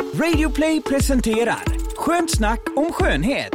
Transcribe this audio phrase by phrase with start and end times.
[0.00, 1.64] Radioplay presenterar
[1.96, 3.54] Skönt snack om skönhet.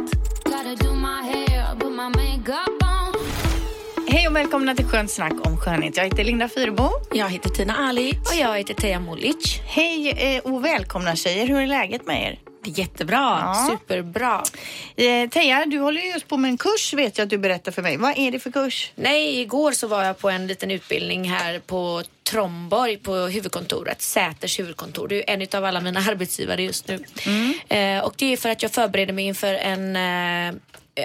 [4.08, 5.96] Hej och välkomna till Skönt snack om skönhet.
[5.96, 6.88] Jag heter Linda Fyrebo.
[7.12, 8.14] Jag heter Tina Alic.
[8.14, 9.60] Och jag heter Teija Molic.
[9.64, 11.46] Hej eh, och välkomna tjejer.
[11.46, 12.49] Hur är läget med er?
[12.64, 13.38] Det är jättebra.
[13.42, 13.68] Ja.
[13.70, 14.44] Superbra.
[14.96, 17.72] Eh, Teija, du håller ju just på med en kurs vet jag att du berättar
[17.72, 17.96] för mig.
[17.96, 18.92] Vad är det för kurs?
[18.94, 24.58] Nej, igår så var jag på en liten utbildning här på Tromborg på huvudkontoret, Säters
[24.58, 25.08] huvudkontor.
[25.08, 27.04] Det är en av alla mina arbetsgivare just nu.
[27.68, 30.54] Eh, och det är för att jag förbereder mig inför en eh,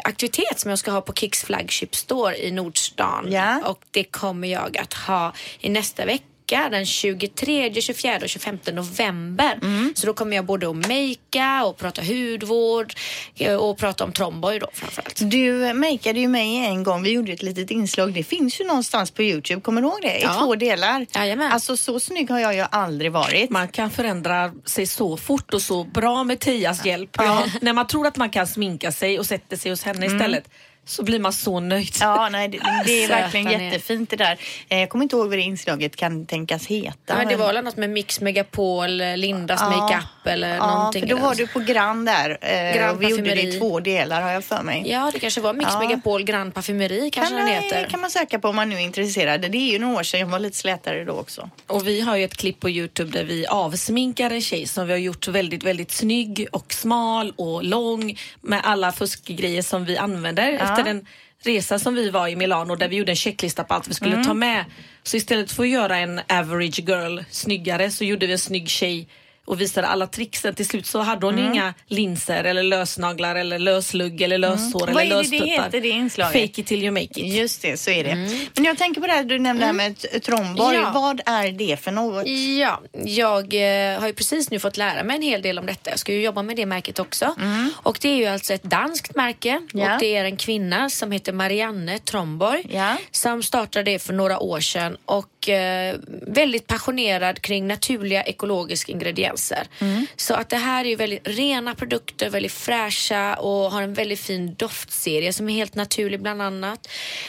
[0.03, 3.31] aktivitet som jag ska ha på Kicks Flagship Store i Nordstan.
[3.31, 3.62] Ja.
[3.65, 9.59] Och det kommer jag att ha i nästa vecka den 23, 24 och 25 november.
[9.95, 12.94] Så då kommer jag både att makea och prata hudvård
[13.35, 15.20] eh, och prata om Tromborg då framförallt.
[15.31, 17.04] Du makeade ju mig en gång.
[17.04, 18.13] Vi gjorde ett litet inslag.
[18.13, 19.62] Det finns ju någonstans på Youtube.
[19.62, 20.20] Kommer du ihåg det?
[20.20, 20.34] I Ja.
[20.34, 21.05] två delar.
[21.16, 21.52] Jajamän.
[21.52, 23.49] Alltså så snygg har jag ju aldrig varit.
[23.49, 27.09] Man kan förändra sig så fort och så bra med Tias hjälp.
[27.18, 27.46] Ja.
[27.62, 30.49] När man tror att man kan sminka sig och sätter sig hos henne istället
[30.85, 31.95] så blir man så nöjd.
[32.01, 34.37] Ja, nej, det, det är verkligen jättefint det där.
[34.69, 36.97] Eh, Jag kommer inte ihåg vad det inslaget kan tänkas heta.
[37.05, 39.69] Ja, men det var väl något med Mix Megapol, Lindas Ja.
[39.69, 41.01] makeup eller Ja, någonting.
[41.01, 42.37] för då var du på Grand där.
[42.41, 44.83] eh, Grand och vi gjorde det i två delar har jag för mig.
[44.85, 45.79] Ja, det kanske var Mix Ja.
[45.79, 47.87] Megapol Grand Parfumeri kanske kan, den heter.
[47.89, 49.41] kan man söka på om man nu är intresserad.
[49.41, 51.49] Det är ju några år sedan, jag var lite slätare då också.
[51.67, 54.93] Och vi har ju ett klipp på Youtube där vi avsminkar en tjej som vi
[54.93, 60.53] har gjort väldigt, väldigt snygg och smal och lång med alla fuskgrejer som vi använder
[60.77, 61.05] efter en
[61.43, 64.23] resa som vi var i Milano där vi gjorde en checklista på allt vi skulle
[64.23, 64.66] ta med.
[65.03, 69.07] Så istället för att göra en average girl snyggare så gjorde vi en snygg tjej
[69.46, 70.56] och visade alla tricksen.
[70.56, 75.02] Till slut så hade hon inga linser eller lösnaglar eller löslugg eller löshår Vad eller
[75.02, 75.63] är det det löstuttar.
[75.63, 76.34] heter, det inslaget?
[76.34, 77.18] Fake it till you make it.
[77.35, 78.16] Just det, så är det.
[78.56, 80.75] Men jag tänker på det här du nämnde här med Tromborg.
[80.78, 80.91] Ja.
[80.94, 82.28] Vad är det för något?
[82.59, 83.53] Ja, jag
[83.94, 85.90] eh, har ju precis nu fått lära mig en hel del om detta.
[85.90, 87.35] Jag ska ju jobba med det märket också.
[87.75, 89.68] Och det är ju alltså ett danskt märke Mm.
[89.74, 89.94] Ja.
[89.94, 92.98] och det är en kvinna som heter Marianne Tromborg Ja.
[93.12, 95.96] som startade det för några år sedan och eh,
[96.28, 99.34] väldigt passionerad kring naturliga ekologiska ingredienser.
[99.79, 100.06] Mm.
[100.16, 104.19] Så att det här är ju väldigt rena produkter, väldigt fräscha och har en väldigt
[104.19, 106.88] fin doftserie som är helt naturlig bland annat.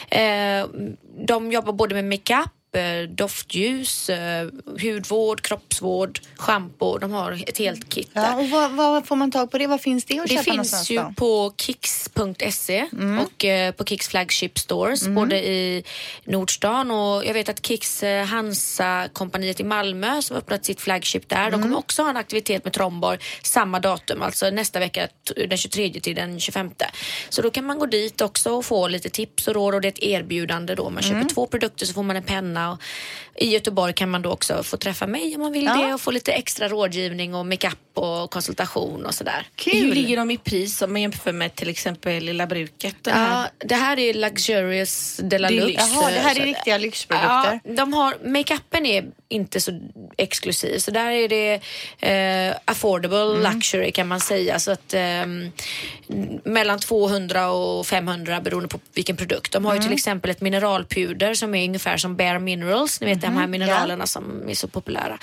[0.09, 0.67] Eh,
[1.27, 4.47] de jobbar både med makeup eh, doftljus, eh,
[4.81, 6.97] hudvård, kroppsvård, schampo.
[6.97, 8.21] De har ett helt kit där.
[8.21, 9.67] Ja, och vad, vad får man tag på det?
[9.67, 11.13] Vad finns det att Det köpa någonstans finns ju då?
[11.15, 13.19] på kicks.se Mm.
[13.19, 15.83] och eh, på Kicks flagship stores både i
[16.25, 21.29] Nordstan och jag vet att Kicks eh, Hansa-kompaniet i Malmö som har öppnat sitt flagship
[21.29, 21.61] där, de Mm.
[21.61, 25.07] kommer också ha en aktivitet med Tromborg samma datum, alltså nästa vecka
[25.49, 26.71] den 23 till den 25.
[27.29, 29.87] Så då kan man gå dit också och få lite tips och råd och det
[29.87, 30.89] är ett erbjudande då.
[30.89, 31.21] Man Mm.
[31.21, 32.81] köper två produkter så får man en penna och
[33.39, 35.73] i Göteborg kan man då också få träffa mig om man vill Ja.
[35.75, 39.47] det och få lite extra rådgivning och makeup och konsultation och sådär.
[39.65, 39.93] Hur Kul!
[39.93, 42.95] ligger de i pris om man jämför med till exempel Lilla Bruket?
[43.01, 43.41] Den här?
[43.59, 45.67] Ja, det här är Luxurious de la Deluxe.
[45.71, 45.95] Luxe.
[45.95, 47.59] Jaha, det här är riktiga lyxprodukter.
[47.63, 49.79] Ja, de har, makeupen är inte så
[50.17, 51.53] exklusiv så där är det
[52.49, 53.53] eh, affordable Mm.
[53.53, 54.59] luxury kan man säga.
[54.59, 55.51] Så att ehm,
[56.43, 59.51] mellan 200 och 500 beroende på vilken produkt.
[59.51, 59.81] De har Mm.
[59.83, 63.37] ju till exempel ett mineralpuder som är ungefär som Bare Minerals, ni vet de Mhm,
[63.37, 65.17] här mineralerna som är så populära.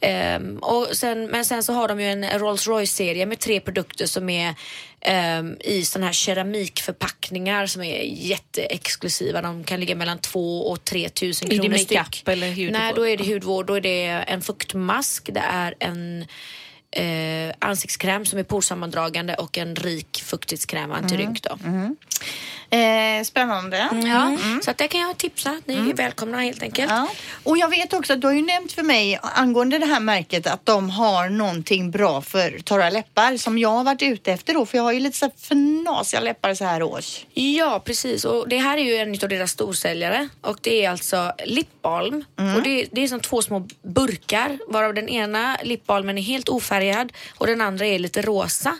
[0.00, 4.06] Ehm, och sen, men sen så har de ju en Rolls Royce-serie med tre produkter
[4.06, 4.54] som är
[5.00, 9.42] ehm, i sådana här keramikförpackningar som är jätteexklusiva.
[9.42, 12.28] De kan ligga mellan 2 och 3 tusen Är det kronor makeup styck.
[12.28, 12.72] eller hudvård?
[12.72, 13.66] Nej, då är det hudvård.
[13.66, 16.26] Då är det en fuktmask, det är en
[16.90, 21.58] eh, ansiktskräm som är porsammandragande och en rik fuktighetskräm antirynk då.
[22.74, 23.88] Eh, spännande.
[24.04, 25.60] Ja, så att det kan jag tipsa.
[25.64, 26.90] Ni är välkomna helt enkelt.
[26.90, 27.08] Ja.
[27.42, 30.46] Och jag vet också att du har ju nämnt för mig angående det här märket
[30.46, 34.66] att de har någonting bra för torra läppar som jag har varit ute efter då
[34.66, 37.26] för jag har ju lite så fnasiga läppar så här års.
[37.34, 38.24] Ja, precis.
[38.24, 42.24] Och det här är ju en av deras storsäljare och det är alltså lipbalm.
[42.56, 47.12] Och det, det är som två små burkar varav den ena lipbalmen är helt ofärgad
[47.38, 48.78] och den andra är lite rosa.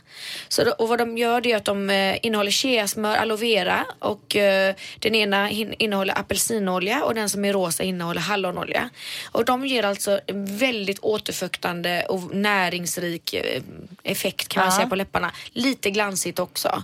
[0.48, 4.36] Så och vad de gör det är att de eh, innehåller cheasmör, aloe vera och
[4.36, 8.88] eh, den ena innehåller apelsinolja och den som är rosa innehåller hallonolja.
[9.32, 13.62] Och de ger alltså en väldigt återfuktande och näringsrik eh,
[14.02, 14.76] effekt kan man Ja.
[14.76, 15.32] säga på läpparna.
[15.52, 16.82] Lite glansigt också.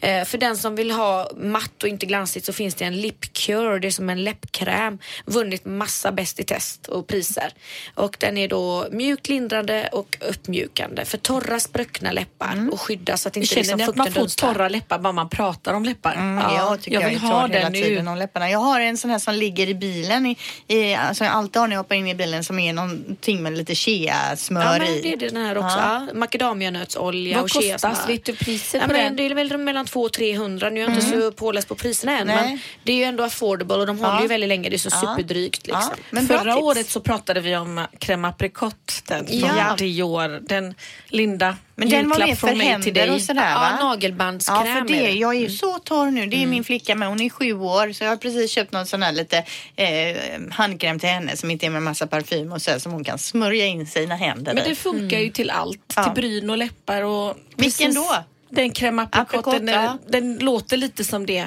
[0.00, 3.32] Eh, för den som vill ha matt och inte glansigt så finns det en lip
[3.32, 4.98] cure, det är som en läppkräm.
[5.26, 7.52] Vunnit massa bäst i test och priser.
[7.94, 13.28] Och den är då mjukt lindrande och uppmjukande för torra spruckna läppar och skydda så
[13.28, 14.54] att inte Känner liksom fukten man får dunstar.
[14.54, 16.12] torra läppar bara man pratar om läppar?
[16.14, 18.10] Mm, jag tycker jag, vill är ha torr hela den tiden nu.
[18.10, 18.50] om läpparna.
[18.50, 20.36] Jag har en sån här som ligger i bilen, i,
[20.68, 23.56] i, alltså jag alltid har när jag hoppar in i bilen som är någonting med
[23.58, 25.00] lite shea-smör Ja, men i.
[25.00, 25.76] det är den här också.
[25.78, 26.06] Ja.
[26.08, 26.14] Ja.
[26.18, 28.06] Macadamianötsolja Vad och cheasmör.
[28.06, 29.16] Vet du priset Ja, på den?
[29.16, 30.70] det är väl mellan 200 och 300.
[30.70, 32.26] Nu är jag inte så påläst på priserna än.
[32.26, 32.36] Nej.
[32.48, 34.22] Men det är ju ändå affordable och de håller Ja.
[34.22, 34.68] ju väldigt länge.
[34.68, 35.00] Det är så Ja.
[35.16, 35.82] superdrygt liksom.
[35.90, 39.74] Ja, men Förra året så pratade vi om crème apricot, den från Ja.
[39.78, 40.40] Dior.
[40.48, 40.74] Den
[41.08, 43.78] Linda, Men den var mer för händer och sådär Ja, va?
[43.80, 46.26] nagelbandskräm Ja, för det, jag är ju så torr nu.
[46.26, 47.08] Det är min flicka med.
[47.08, 49.44] Hon är sju år så jag har precis köpt någon sån här lite
[49.76, 50.16] eh,
[50.50, 53.66] handkräm till henne som inte är med massa parfym och så som hon kan smörja
[53.66, 55.92] in sina händer Men det funkar ju till allt.
[55.96, 56.04] Ja.
[56.04, 57.36] Till bryn och läppar och...
[57.56, 58.24] Vilken precis då?
[58.48, 59.98] Den crème apricot, den, ja.
[60.08, 61.46] den låter lite som det.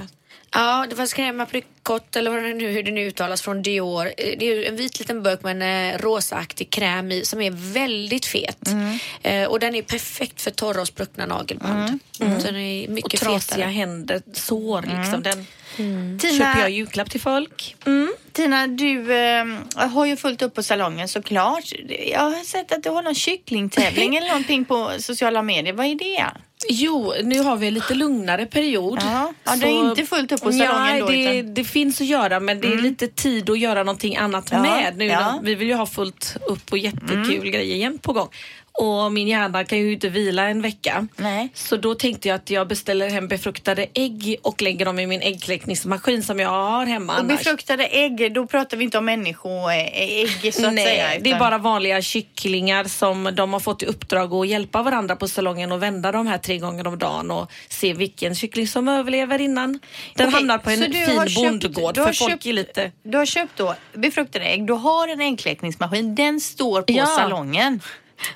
[0.55, 4.05] Ja, det fanns crème apricot eller vad det nu, hur det nu uttalas från Dior.
[4.07, 7.41] Eh, Det är ju en vit liten burk med en eh, rosaaktig kräm i som
[7.41, 8.67] är väldigt fet.
[8.67, 8.97] Mm.
[9.23, 11.99] Eh, och den är perfekt för torra och spruckna nagelband.
[12.19, 12.39] Mm.
[12.39, 13.71] Så den är Och mycket trasiga fetare.
[13.71, 15.23] händer, sår liksom.
[15.23, 15.45] Den
[16.19, 17.75] Tina, köper jag julklapp till folk.
[17.85, 18.13] Mm.
[18.31, 21.63] Tina, du eh, har ju fullt upp på salongen såklart.
[22.11, 25.73] Jag har sett att du har någon kycklingtävling eller någonting på sociala medier.
[25.73, 26.25] Vad är det?
[26.69, 28.99] Jo, nu har vi en lite lugnare period.
[29.03, 31.53] Ja, ja, det är inte fullt upp på salongen ja, då, Det, utan- Mm.
[31.53, 34.97] det finns att göra men det är lite tid att göra någonting annat Ja, med.
[34.97, 35.29] Nu, ja.
[35.31, 35.45] Mm.
[35.45, 38.27] Vi vill ju ha fullt upp och jättekul grejer jämt på gång.
[38.77, 41.07] Och min hjärna kan ju inte vila en vecka.
[41.15, 41.49] Nej.
[41.53, 45.21] Så då tänkte jag att jag beställer hem befruktade ägg och lägger dem i min
[45.21, 47.37] äggkläckningsmaskin som jag har hemma Och annars.
[47.37, 51.07] befruktade ägg, då pratar vi inte om människoägg så att Nej, säga.
[51.07, 55.15] det är utan- bara vanliga kycklingar som de har fått i uppdrag att hjälpa varandra
[55.15, 58.87] på salongen och vända de här tre gånger om dagen och se vilken kyckling som
[58.87, 59.71] överlever innan
[60.15, 61.95] den Okej, hamnar på en fin bondgård.
[61.95, 62.91] För folk köpt- är lite...
[63.03, 67.05] Du har köpt då befruktade ägg, du har en äggkläckningsmaskin, den står på Ja.
[67.05, 67.81] salongen.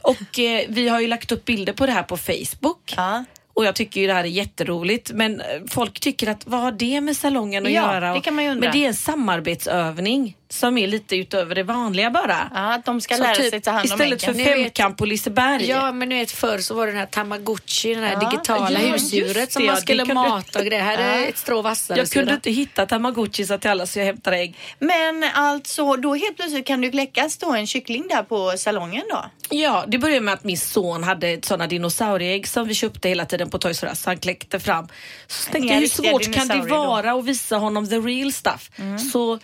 [0.02, 2.94] Och eh, vi har ju lagt upp bilder på det här på Facebook.
[2.98, 3.24] Ja.
[3.54, 6.72] Och jag tycker ju det här är jätteroligt men eh, folk tycker att vad har
[6.72, 8.14] det med salongen att Ja, göra?
[8.14, 8.62] det kan man ju undra.
[8.70, 12.50] Men det är en samarbetsövning som är lite utöver det vanliga bara.
[12.54, 15.06] Ja, att de ska Som lära typ, sig ta hand om istället för femkamp på
[15.06, 15.66] Liseberg.
[15.70, 18.72] Ja, men nu vet förr så var det den här tamagotchi, den här Ja, digitala
[18.82, 20.84] ja, husdjuret som man skulle kunde- mata och grejer.
[20.84, 21.26] Här är Ja.
[21.28, 21.98] ett strå vassare.
[21.98, 24.58] jag kunde inte hitta tamagotchis till alla så jag hämtar ägg.
[24.80, 29.26] Men alltså, då helt plötsligt kan du kläckas då en kyckling där på salongen då?
[29.50, 33.50] Ja, det började med att min son hade sådana dinosaurieägg som vi köpte hela tiden
[33.50, 34.06] på Toys R Us.
[34.06, 34.88] Han kläckte fram.
[35.28, 36.76] Så tänkte jag, hur svårt kan det dinosaurier då?
[36.90, 38.70] vara att visa honom the real stuff?
[39.14, 39.40] Så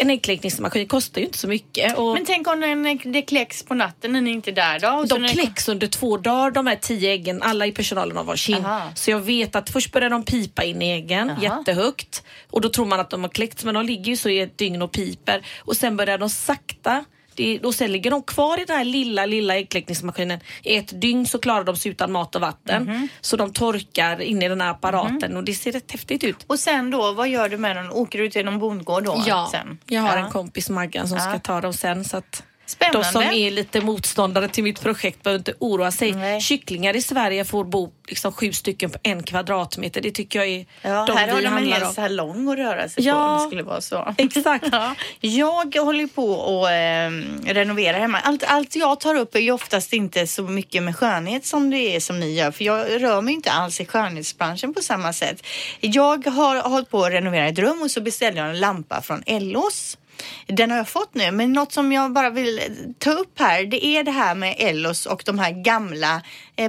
[0.00, 1.98] en äggkläckningsmaskin kostar ju inte så mycket.
[1.98, 5.04] Och Men tänk om den, det kläcks på natten när ni inte är där då?
[5.04, 8.64] De när kläcks under två dagar de här tio äggen, alla i personalen har varsin.
[8.94, 11.42] Så jag vet att först börjar de pipa in i äggen Aha.
[11.42, 14.40] jättehögt och då tror man att de har kläckts men de ligger ju så i
[14.40, 17.04] ett dygn och piper och sen börjar de sakta
[17.38, 20.40] det, och sen ligger de kvar i den här lilla, lilla äggkläckningsmaskinen.
[20.62, 22.82] I ett dygn så klarar de sig utan mat och vatten.
[22.82, 23.08] Mhm.
[23.20, 26.44] Så de torkar in i den här apparaten och det ser rätt häftigt ut.
[26.46, 27.90] Och sen då, vad gör du med dem?
[27.92, 29.22] Åker du till någon bondgård då?
[29.26, 29.78] Ja, sen?
[29.86, 30.24] jag har Ja.
[30.26, 31.24] en kompis Maggan som Ja.
[31.24, 32.04] ska ta dem sen.
[32.04, 32.98] Så att Spännande.
[32.98, 36.12] de som är lite motståndare till mitt projekt behöver inte oroa sig.
[36.12, 36.40] Nej.
[36.40, 40.00] Kycklingar i Sverige får bo liksom sju stycken på en kvadratmeter.
[40.00, 41.92] Det tycker jag är Ja, de här har de en hel om.
[41.94, 43.30] salong att röra sig på Ja.
[43.32, 44.14] om det skulle vara så.
[44.18, 44.64] Exakt.
[44.72, 44.94] Ja.
[45.20, 48.18] Jag håller på att eh, renovera hemma.
[48.20, 51.96] Allt, allt jag tar upp är ju oftast inte så mycket med skönhet som det
[51.96, 52.50] är som ni gör.
[52.50, 55.42] För jag rör mig inte alls i skönhetsbranschen på samma sätt.
[55.80, 59.22] Jag har hållit på att renovera ett rum och så beställde jag en lampa från
[59.26, 59.98] Ellos.
[60.46, 62.60] Den har jag fått nu, men något som jag bara vill
[62.98, 66.22] ta upp här, det är det här med Ellos och de här gamla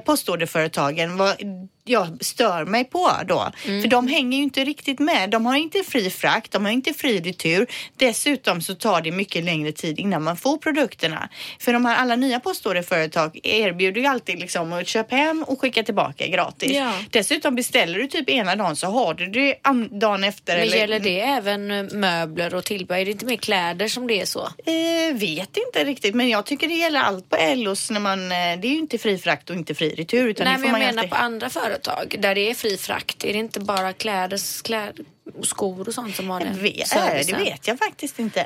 [0.06, 1.18] postorderföretagen.
[1.18, 1.35] Vad
[1.83, 3.52] jag stör mig på då.
[3.63, 5.30] För de hänger ju inte riktigt med.
[5.30, 7.68] De har inte fri frakt, de har inte fri retur.
[7.97, 11.30] Dessutom så tar det mycket längre tid innan man får produkterna.
[11.59, 15.83] För de här alla nya postorderföretag erbjuder ju alltid liksom att köpa hem och skicka
[15.83, 16.71] tillbaka gratis.
[16.75, 16.94] Ja.
[17.09, 19.56] Dessutom beställer du typ ena dagen så har du det
[19.99, 20.54] dagen efter.
[20.57, 23.02] Men eller- gäller det även eh, möbler och tillbehör?
[23.02, 24.42] Är det inte mer kläder som det är så?
[24.66, 28.37] Eh, vet inte riktigt, men jag tycker det gäller allt på Ellos när man, eh,
[28.61, 30.80] det är ju inte fri frakt och inte fri retur utan Nej, det men jag
[30.80, 31.09] menar alltid...
[31.09, 33.24] på andra företag där det är fri frakt.
[33.26, 35.06] Är det inte bara kläder, kläder
[35.38, 37.44] och skor och sånt som har Vet, äh, det servicen?
[37.44, 38.42] vet jag faktiskt inte.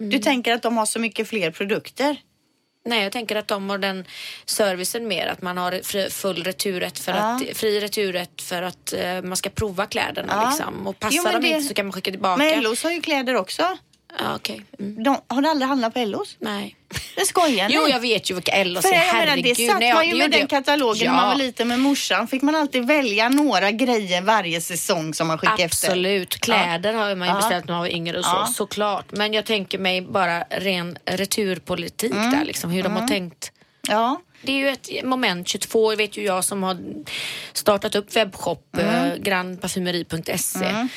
[0.00, 0.10] Mm.
[0.10, 2.16] Du tänker att de har så mycket fler produkter?
[2.86, 4.04] Nej, jag tänker att de har den
[4.44, 5.26] servicen mer.
[5.26, 7.18] Att man har fri, full returrätt för Ja.
[7.50, 10.48] att, fri returrätt för att eh, man ska prova kläderna Ja.
[10.50, 10.86] liksom.
[10.86, 12.36] Och passar Jo, de det- inte så kan man skicka tillbaka.
[12.36, 13.78] Men Ellos har ju kläder också.
[14.18, 14.62] Ja, okej.
[14.78, 15.02] Mm.
[15.02, 16.36] De, har du aldrig handlat på Ellos?
[16.38, 16.76] Nej.
[17.16, 17.74] Det skojar ni?
[17.74, 18.92] Jo, jag vet ju vilka Ellos är.
[18.92, 19.44] Herregud.
[19.44, 21.28] det satt Nej, ja, man ju med den katalogen när man Ja.
[21.28, 22.28] var liten med morsan.
[22.28, 25.86] Fick man alltid välja några grejer varje säsong som man skickade efter.
[25.88, 26.34] Absolut.
[26.40, 27.40] Kläder har man ju Ja.
[27.40, 28.46] beställt när man var yngre och så, Ja.
[28.54, 29.06] såklart.
[29.10, 32.30] Men jag tänker mig bara ren returpolitik Mm.
[32.30, 33.52] där, liksom, hur de har tänkt.
[33.88, 34.20] Ja.
[34.42, 36.76] Det är ju ett moment 22, vet ju jag som har
[37.52, 38.94] startat upp webbshop, Mm.
[39.10, 40.88] eh, grandparfymeri.se.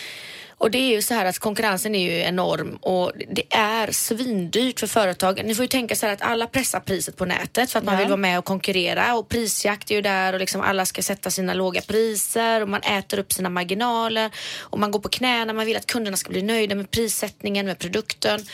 [0.59, 4.79] Och det är ju så här att konkurrensen är ju enorm och det är svindyrt
[4.79, 5.45] för företagen.
[5.45, 7.93] Ni får ju tänka så här att alla pressar priset på nätet för att man
[7.93, 7.99] Ja.
[7.99, 11.29] vill vara med och konkurrera och prisjakt är ju där och liksom alla ska sätta
[11.29, 15.65] sina låga priser och man äter upp sina marginaler och man går på knäna, man
[15.65, 18.45] vill att kunderna ska bli nöjda med prissättningen, med produkten.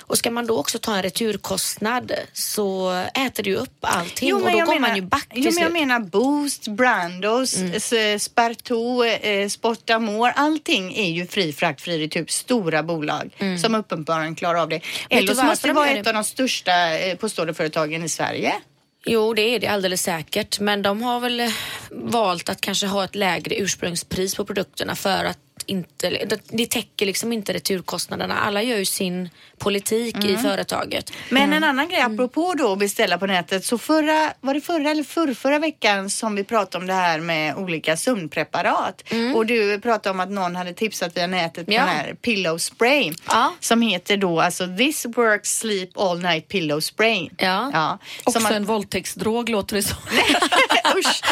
[0.00, 4.40] Och ska man då också ta en returkostnad så äter det ju upp allting och
[4.40, 8.18] då går man ju back till jo, men jag menar Boost, Brandos, mm.
[8.18, 10.32] Spartou, eh, Sportamore.
[10.32, 13.30] Allting är ju fri fraktfri i typ stora bolag
[13.62, 14.76] som uppenbarligen klarar av det.
[14.76, 14.84] Mm.
[15.08, 15.98] Ellos varför måste ju de vara det?
[15.98, 18.52] ett av de största eh, postorderföretagen i Sverige.
[19.04, 20.60] Jo, det är det alldeles säkert.
[20.60, 21.48] Men de har väl eh,
[21.90, 25.38] valt att kanske ha ett lägre ursprungspris på produkterna för att
[25.70, 28.38] inte, det- det täcker liksom inte returkostnaderna.
[28.38, 31.12] Alla gör ju sin politik i företaget.
[31.28, 33.64] Men en annan grej apropå då att beställa på nätet.
[33.64, 37.20] Så förra, var det förra eller förra, förra veckan som vi pratade om det här
[37.20, 39.02] med olika sömnpreparat.
[39.34, 41.80] Och du pratade om att någon hade tipsat via nätet på Ja.
[41.80, 43.12] den här pillow spray.
[43.28, 43.52] Ja.
[43.60, 47.28] Som heter då alltså This Works Sleep All Night Pillow Spray.
[47.38, 47.70] Ja.
[47.72, 47.98] ja.
[48.24, 49.96] Också Som man, en våldtäktsdrog låter det som.
[50.98, 51.22] usch,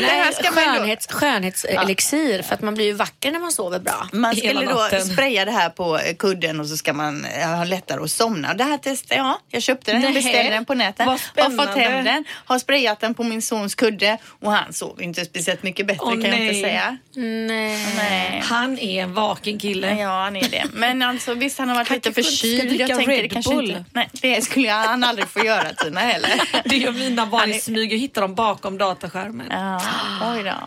[0.00, 3.38] det här Nej, ska man då, skönhets, skönhetselixir för att man blir ju vacker när
[3.38, 3.87] man sover bra.
[4.12, 7.48] Man hela skulle då spraya det här på eh, kudden och så ska man eh,
[7.48, 8.54] ha lättare att somna.
[8.54, 9.36] Det här testade jag.
[9.50, 10.22] Jag köpte den, jag Nej.
[10.22, 11.06] beställde den på nätet.
[11.06, 15.24] Har fått hem den, har sprayat den på min sons kudde och han sov inte
[15.24, 16.62] speciellt mycket bättre Åh, kan jag inte nej.
[16.62, 16.96] säga.
[17.14, 17.86] Nej.
[17.96, 18.42] Nej.
[18.44, 19.94] Han är en vaken kille.
[20.00, 20.64] Ja, han är det.
[20.72, 22.80] Men alltså visst, han har varit Han lite förkyld.
[22.80, 23.84] Jag tänker det kanske inte...
[23.92, 26.30] Nej, det skulle han aldrig få göra Tina heller.
[26.64, 29.46] Det gör mina barn i är- smyg och hittar dem bakom dataskärmen.
[29.50, 29.82] Ja.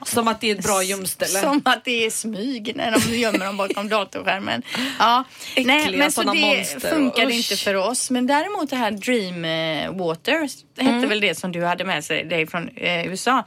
[0.05, 1.39] Som att det är ett bra gömställe.
[1.39, 4.61] Som att det är smyg när de gömmer dem bakom datorskärmen.
[4.99, 5.23] Ja,
[5.55, 6.89] Äckliga nej, men så det monster.
[6.89, 7.33] funkar Usch.
[7.33, 8.09] inte för oss.
[8.11, 10.49] Men däremot det här Dream eh, Water,
[10.81, 13.45] hette väl det som du hade med sig dig från eh, USA.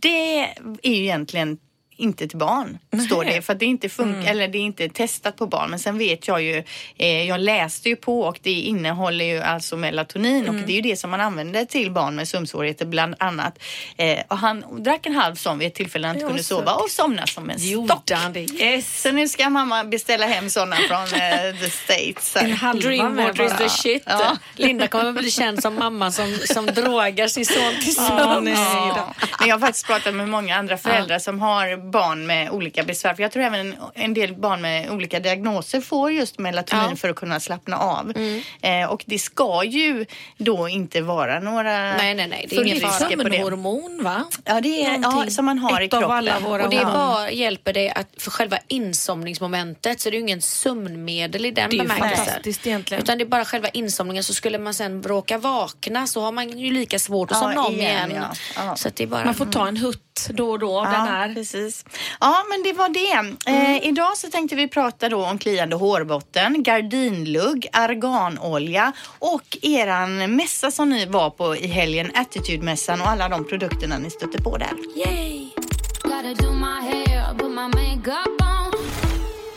[0.00, 0.40] Det
[0.82, 1.58] är ju egentligen
[1.96, 3.42] inte till barn, står det.
[3.42, 5.70] För att det inte funkar, eller det är inte testat på barn.
[5.70, 6.62] Men sen vet jag ju,
[6.96, 10.80] eh, jag läste ju på och det innehåller ju alltså melatonin och det är ju
[10.80, 13.58] det som man använder till barn med sömnsvårigheter bland annat.
[13.96, 16.42] Eh, och han drack en halv sån vid ett tillfälle när han inte Ja, kunde
[16.42, 16.54] så.
[16.58, 18.10] sova och somnade som en stock.
[18.60, 19.02] Yes.
[19.02, 22.36] Så nu ska mamma beställa hem sådana från eh, the States.
[22.36, 24.02] En halva med Dreamwater is the shit.
[24.06, 24.36] Ja.
[24.56, 28.44] Linda kommer att bli känd som mamma som, som drogar sin son till Ja, sömns.
[28.44, 28.56] nej
[28.96, 29.14] Ja.
[29.38, 33.14] Men jag har faktiskt pratat med många andra föräldrar som har barn med olika besvär.
[33.14, 36.86] För jag tror även en del barn med olika diagnoser får just melatonin Ja.
[36.86, 36.96] Mm.
[36.96, 38.12] för att kunna slappna av.
[38.62, 40.06] Eh, och det ska ju
[40.38, 42.90] då inte vara några Nej, nej, nej, det är det.
[42.90, 44.24] Sömnhormon va?
[44.44, 45.30] Ja, det är ja, Någonting.
[45.30, 46.16] som man har i Ett av kroppen.
[46.16, 50.22] alla våra Och det bara hjälper dig att för själva insomningsmomentet så det är ju
[50.22, 52.98] ingen sömnmedel i den bemärkelsen.
[52.98, 56.58] Utan det är bara själva insomningen så skulle man sen råka vakna så har man
[56.58, 58.24] ju lika svårt att Ja, somna om igen, igen.
[58.56, 58.64] ja.
[58.66, 58.76] Ja.
[58.76, 59.24] Så det bara...
[59.24, 60.02] Man får ta en hutt
[60.34, 61.34] då och då av den Ja, här.
[61.34, 61.84] precis.
[62.20, 63.50] Ja, men det var det.
[63.50, 70.70] Eh, idag så tänkte vi prata då om kliande hårbotten, gardinlugg, arganolja och eran mässa
[70.70, 74.72] som ni var på i helgen, Attitude-mässan och alla de produkterna ni stötte på där.
[74.96, 75.48] Yay!
[76.02, 78.55] Gotta do my hair, put my makeup on.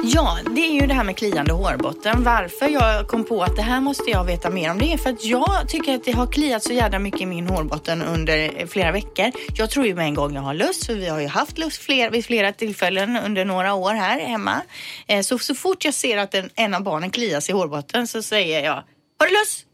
[0.03, 2.24] Ja, det är ju det här med kliande hårbotten.
[2.24, 5.10] Varför jag kom på att det här måste jag veta mer om det är för
[5.10, 8.68] att jag tycker att det har kliat så jävla mycket i min hårbotten under eh,
[8.68, 9.32] flera veckor.
[9.56, 11.82] Jag tror ju med en gång jag har lust, för vi har ju haft lust
[11.82, 14.62] fler, vid flera tillfällen under några år här hemma.
[15.08, 18.22] Eh, så, så fort jag ser att en, en av barnen klias i hårbotten så
[18.22, 18.84] säger jag,
[19.20, 19.69] har du lust?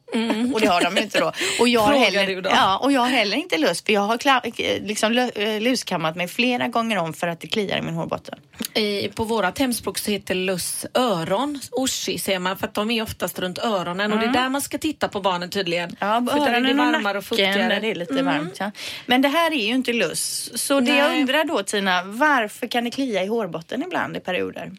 [0.53, 1.31] Och det har de ju inte då.
[1.59, 2.49] Och jag, Frågar heller, då?
[2.49, 4.41] Ja, och jag har heller inte lust för jag har kla,
[4.81, 8.39] liksom, eh, luskammat mig flera gånger om för att det kliar i min hårbotten.
[8.73, 13.03] I, på vårat hemspråk så heter löss öron, orsi säger man, för att de är
[13.03, 15.95] oftast runt öronen och det är där man ska titta på barnen tydligen.
[15.99, 17.67] Ja, för där är det öronen varmare och nacken fuktigare.
[17.67, 18.57] där det är lite varmt.
[18.59, 18.71] Ja.
[19.05, 20.51] Men det här är ju inte luss.
[20.55, 24.71] Så det jag undrar då Tina, varför kan det klia i hårbotten ibland i perioder?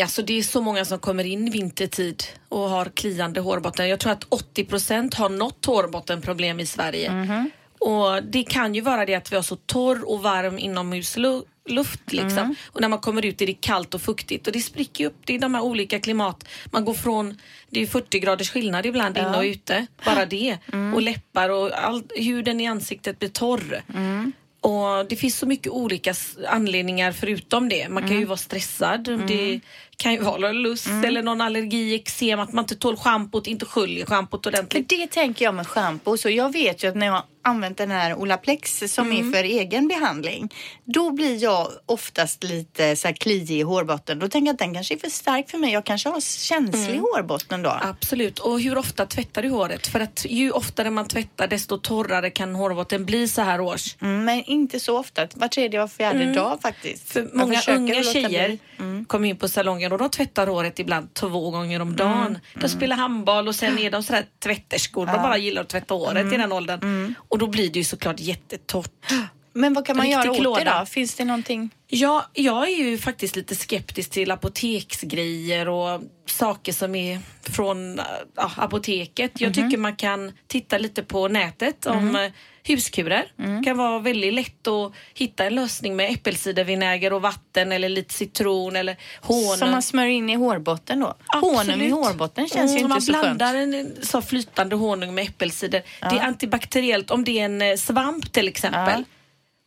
[0.00, 3.88] Alltså det är så många som kommer in vintertid och har kliande hårbotten.
[3.88, 7.12] Jag tror att 80 procent har något hårbottenproblem i Sverige.
[7.12, 7.50] Mhm.
[7.78, 12.42] Och det kan ju vara det att vi har så torr och varm inomhusluft liksom.
[12.42, 12.54] Mhm.
[12.72, 15.16] Och när man kommer ut är det kallt och fuktigt och det spricker upp.
[15.24, 16.44] Det är de här olika klimat.
[16.70, 17.38] Man går från,
[17.70, 19.86] det är 40 graders skillnad ibland inne och ute.
[20.04, 20.58] Bara det.
[20.72, 20.94] Mm.
[20.94, 23.82] Och läppar och all, huden i ansiktet blir torr.
[23.94, 24.32] Mm.
[24.60, 26.14] Och Det finns så mycket olika
[26.48, 27.88] anledningar förutom det.
[27.88, 28.20] Man kan Mm.
[28.20, 29.04] ju vara stressad.
[29.28, 29.60] Det
[30.00, 31.04] kan ju vara lust Mm.
[31.04, 34.88] eller någon allergi, eksem, att man inte tål schampot, inte sköljer schampot För ordentligt.
[34.88, 36.16] det tänker jag med schampo.
[36.16, 39.28] Så jag vet ju att när jag använt den här Olaplex som Mm.
[39.28, 40.48] är för egen behandling.
[40.84, 44.18] Då blir jag oftast lite så här kliig i hårbotten.
[44.18, 45.72] Då tänker jag att den kanske är för stark för mig.
[45.72, 47.04] Jag kanske har känslig Mm.
[47.14, 47.78] hårbotten då.
[47.82, 48.38] Absolut.
[48.38, 49.86] Och hur ofta tvättar du håret?
[49.86, 53.96] För att ju oftare man tvättar desto torrare kan hårbotten bli så här års.
[54.02, 55.26] Mm, men inte så ofta.
[55.34, 57.10] Var tredje, var fjärde dag faktiskt.
[57.12, 58.58] För många unga tjejer.
[58.78, 59.04] Mm.
[59.04, 62.38] kommer in på salongen och de tvättar håret ibland två gånger om dagen.
[62.54, 65.06] De spelar handboll och sen är de sådär tvätterskor.
[65.06, 66.34] De bara gillar att tvätta håret Mm.
[66.34, 67.14] i den åldern.
[67.28, 68.90] Och då blir det ju såklart jättetorrt.
[69.52, 70.86] Men vad kan man göra åt det då?
[70.86, 71.70] Finns det någonting?
[71.86, 78.00] Ja, jag är ju faktiskt lite skeptisk till apoteksgrejer och saker som är från
[78.36, 79.40] ja, apoteket.
[79.40, 82.30] Jag tycker man kan titta lite på nätet om eh,
[82.62, 83.32] huskurer.
[83.64, 88.76] kan vara väldigt lätt att hitta en lösning med äppelcidervinäger och vatten eller lite citron
[88.76, 89.56] eller honung.
[89.56, 91.14] Som man smörjer in i hårbotten då?
[91.40, 91.92] Honung i Absolut.
[91.92, 93.38] hårbotten känns ju Mm, inte man så skönt.
[93.38, 95.82] blandar en så flytande honung med äppelcider.
[96.00, 99.04] Det är antibakteriellt om det är en eh, svamp till exempel.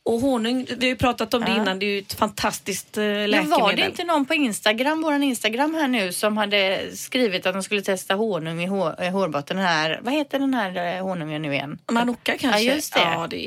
[0.05, 3.03] Och honung, vi har ju pratat om det innan, det är ju ett fantastiskt eh,
[3.03, 3.47] läkemedel.
[3.49, 7.53] Men var det inte någon på Instagram, våran Instagram här nu, som hade skrivit att
[7.53, 9.99] de skulle testa honung i hår, eh, hårbotten här.
[10.03, 11.77] Vad heter den här eh, honungen nu igen?
[11.91, 12.61] Manuka kanske?
[12.61, 12.99] Ja, just det.
[12.99, 13.37] Ja, det,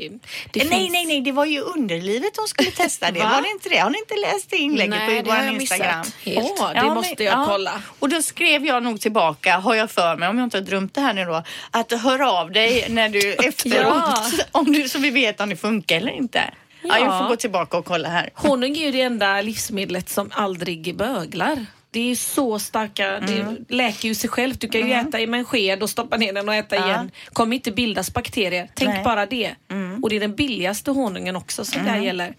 [0.51, 0.91] det Eh, nej, finns...
[0.91, 3.19] nej, nej, det var ju underlivet de skulle testa det.
[3.19, 3.29] Va?
[3.29, 3.77] var det inte det?
[3.77, 6.05] Har ni inte läst det inlägget Nej, på det har jag missat Instagram?
[6.23, 6.57] helt.
[6.59, 7.45] Åh, det Ja, måste men- jag ja.
[7.47, 7.81] kolla.
[7.99, 10.93] Och då skrev jag nog tillbaka, har jag för mig, om jag inte har drömt
[10.93, 15.09] det här nu då, att hör av dig när du efteråt, om du, så vi
[15.09, 16.43] vet om det funkar eller inte.
[16.83, 16.97] Ja.
[16.99, 17.19] jag Ja.
[17.19, 18.29] får gå tillbaka och kolla här.
[18.33, 21.65] Honung är ju det enda livsmedlet som aldrig böglar.
[21.91, 23.25] Det är så starka, Mm.
[23.67, 24.61] det läker ju sig självt.
[24.61, 26.85] Du kan ju äta med en sked och stoppa ner den och äta Ja.
[26.87, 27.11] igen.
[27.33, 28.69] kommer inte bildas bakterier.
[28.73, 29.03] Tänk Nej.
[29.03, 29.55] bara det.
[30.03, 32.33] Och det är den billigaste honungen också som det här gäller.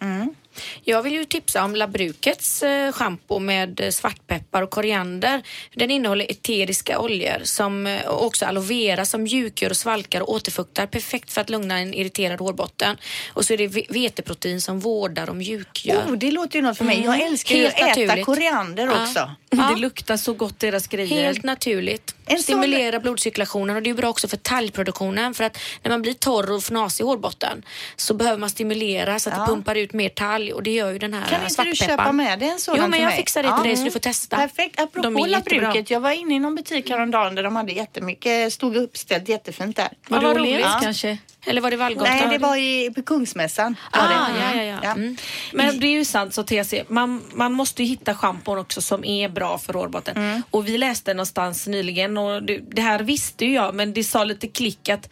[0.85, 5.43] Jag vill ju tipsa om Labrukets eh, schampo med eh, svartpeppar och koriander.
[5.75, 10.87] Den innehåller eteriska oljor som eh, också aloe vera som mjukgör och svalkar och återfuktar.
[10.87, 12.97] Perfekt för att lugna en irriterad hårbotten.
[13.33, 16.03] Och så är det ve- veteprotein som vårdar och mjukgör.
[16.09, 17.03] Oh, det låter ju något för mig.
[17.05, 19.31] Jag älskar ju att äta koriander också.
[19.51, 19.71] Ja.
[19.75, 21.23] Det luktar så gott deras grejer.
[21.23, 22.15] Helt naturligt.
[22.27, 26.03] En sån- Stimulera blodcirkulationen och det är bra också för talgproduktionen för att när man
[26.03, 27.63] blir torr och fnasig i hårbotten
[27.97, 29.43] så behöver man stimulera så att Ja.
[29.43, 32.13] det pumpar ut mer talg och det gör ju den här Kan inte du köpa
[32.13, 34.37] med dig en sådan Jo, men jag fixar det till dig så du får testa.
[34.37, 34.77] Perfekt.
[34.77, 35.27] De Apropå.
[35.27, 39.77] Labruket, jag var inne i någon butik häromdagen där de hade jättemycket, stod uppställt jättefint
[39.77, 39.89] där.
[40.09, 40.83] Var det vad Åhléns roligt.
[40.83, 41.19] kanske?
[41.47, 42.17] Eller var det Vallgatan?
[42.17, 43.77] Nej, det var i, på Kungsmässan.
[43.93, 44.41] Var Ah, det.
[44.41, 44.93] ja, ja, ja.
[44.93, 45.17] Mm.
[45.53, 49.05] Men det är ju sant så TC, man, man måste ju hitta schampon också som
[49.05, 50.17] är bra för hårbotten.
[50.17, 50.43] Mm.
[50.51, 54.25] Och vi läste någonstans nyligen och det, det här visste ju jag men det sa
[54.25, 55.11] lite klick att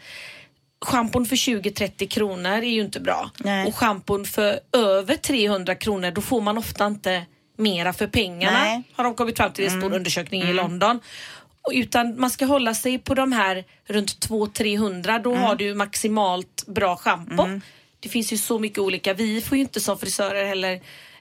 [0.85, 3.31] schampon för 20-30 kronor är ju inte bra.
[3.39, 3.67] Nej.
[3.67, 7.23] Och schampon för över 300 kronor då får man ofta inte
[7.57, 8.59] mera för pengarna.
[8.59, 8.71] Nej.
[8.71, 8.83] Mm.
[8.93, 11.01] Har de kommit fram till i en stor undersökning i London.
[11.73, 15.43] Utan man ska hålla sig på de här runt 200-300 då Mm.
[15.43, 17.61] har du maximalt bra schampo.
[18.01, 19.15] Det finns ju så mycket olika.
[19.15, 20.81] Vi får ju inte som frisörer heller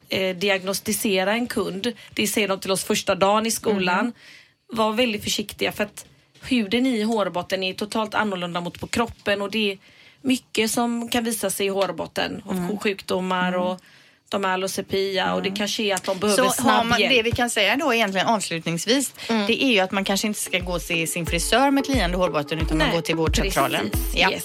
[0.09, 1.93] eh, diagnostisera en kund.
[2.13, 3.99] Det säger de till oss första dagen i skolan.
[3.99, 4.13] Mm.
[4.73, 6.05] Var väldigt försiktiga för att
[6.51, 9.77] huden i hårbotten är totalt annorlunda mot på kroppen och det är
[10.21, 12.41] mycket som kan visa sig i hårbotten.
[12.51, 12.71] Mm.
[12.71, 13.79] Och sjukdomar och
[14.29, 17.13] de här alocepia och det kanske är att de behöver Så har snabb man, hjälp.
[17.13, 20.59] det vi kan säga då egentligen avslutningsvis, det är ju att man kanske inte ska
[20.59, 23.89] gå till sin frisör med kliande hårbotten utan man Nej, går till vårdcentralen.
[23.89, 24.15] precis.
[24.15, 24.31] Ja.
[24.31, 24.43] Yes.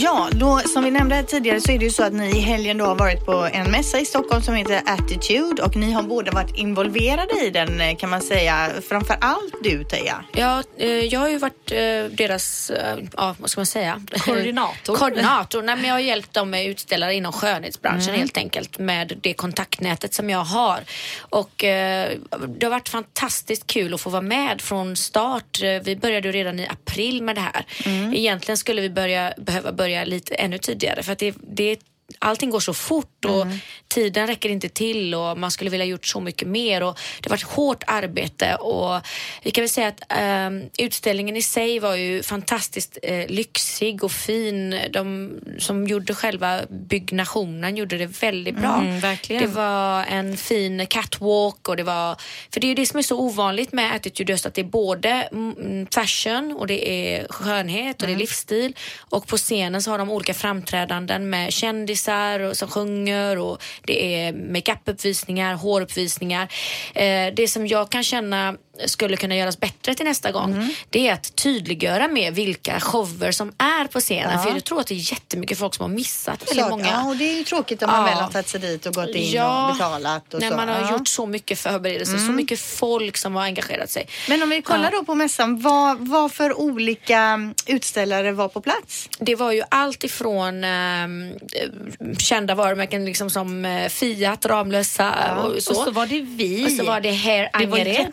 [0.00, 2.40] Ja, då, som vi nämnde här tidigare så är det ju så att ni i
[2.40, 6.02] helgen då har varit på en mässa i Stockholm som heter Attitude och ni har
[6.02, 8.70] båda varit involverade i den eh, kan man säga.
[8.88, 10.24] Framför allt du Teija.
[10.32, 11.76] Ja, eh, jag har ju varit eh,
[12.10, 12.72] deras,
[13.16, 14.02] ja vad ska man säga?
[14.18, 14.96] Koordinator.
[14.98, 15.62] Koordinator.
[15.62, 20.14] Nej, men jag har hjälpt dem med utställare inom skönhetsbranschen helt enkelt med det kontaktnätet
[20.14, 20.80] som jag har.
[21.20, 25.60] Och det har varit fantastiskt kul att få vara med från start.
[25.82, 27.66] Vi började ju redan i april med det här.
[28.14, 31.78] Egentligen skulle vi börja, behöva börja lite ännu tidigare för att det, det
[32.18, 33.46] Allting går så fort och
[33.88, 37.36] tiden räcker inte till och man skulle vilja gjort så mycket mer och det har
[37.36, 39.00] varit hårt arbete och
[39.42, 44.12] vi kan väl säga att ehm, utställningen i sig var ju fantastiskt eh, lyxig och
[44.12, 44.80] fin.
[44.90, 48.80] De som gjorde själva byggnationen gjorde det väldigt bra.
[48.80, 49.00] Mm.
[49.28, 52.16] Det var en fin catwalk och det var,
[52.52, 54.64] för det är ju det som är så ovanligt med Attitude Öst att det är
[54.64, 59.90] både mm, fashion och det är skönhet och det är livsstil och på scenen så
[59.90, 61.97] har de olika framträdanden med kändisar
[62.40, 66.48] och, som sjunger och det är makeup-uppvisningar, håruppvisningar.
[66.94, 70.68] Eh, det som jag kan känna skulle kunna göras bättre till nästa gång, Mm.
[70.90, 74.32] det är att tydliggöra med vilka shower som är på scenen.
[74.32, 74.42] Ja.
[74.42, 76.86] För jag tror att det är jättemycket folk som har missat väldigt Sak- många.
[76.86, 78.06] Ja, och det är ju tråkigt om man Ja.
[78.14, 80.34] väl har tagit sig dit och gått in och betalat.
[80.34, 80.56] Och när så.
[80.56, 80.80] man har Ja.
[80.82, 80.92] Mm.
[80.92, 84.08] gjort så mycket förberedelser, så mycket folk som har engagerat sig.
[84.28, 89.08] Men om vi kollar då på mässan, vad, vad för olika utställare var på plats?
[89.18, 95.62] Det var ju allt ifrån ehm, eh, kända varumärken liksom som eh, Fiat, Ramlösa och
[95.62, 95.70] så.
[95.70, 96.66] Och så var det vi.
[96.66, 98.12] Och så var det Hair det var Angered.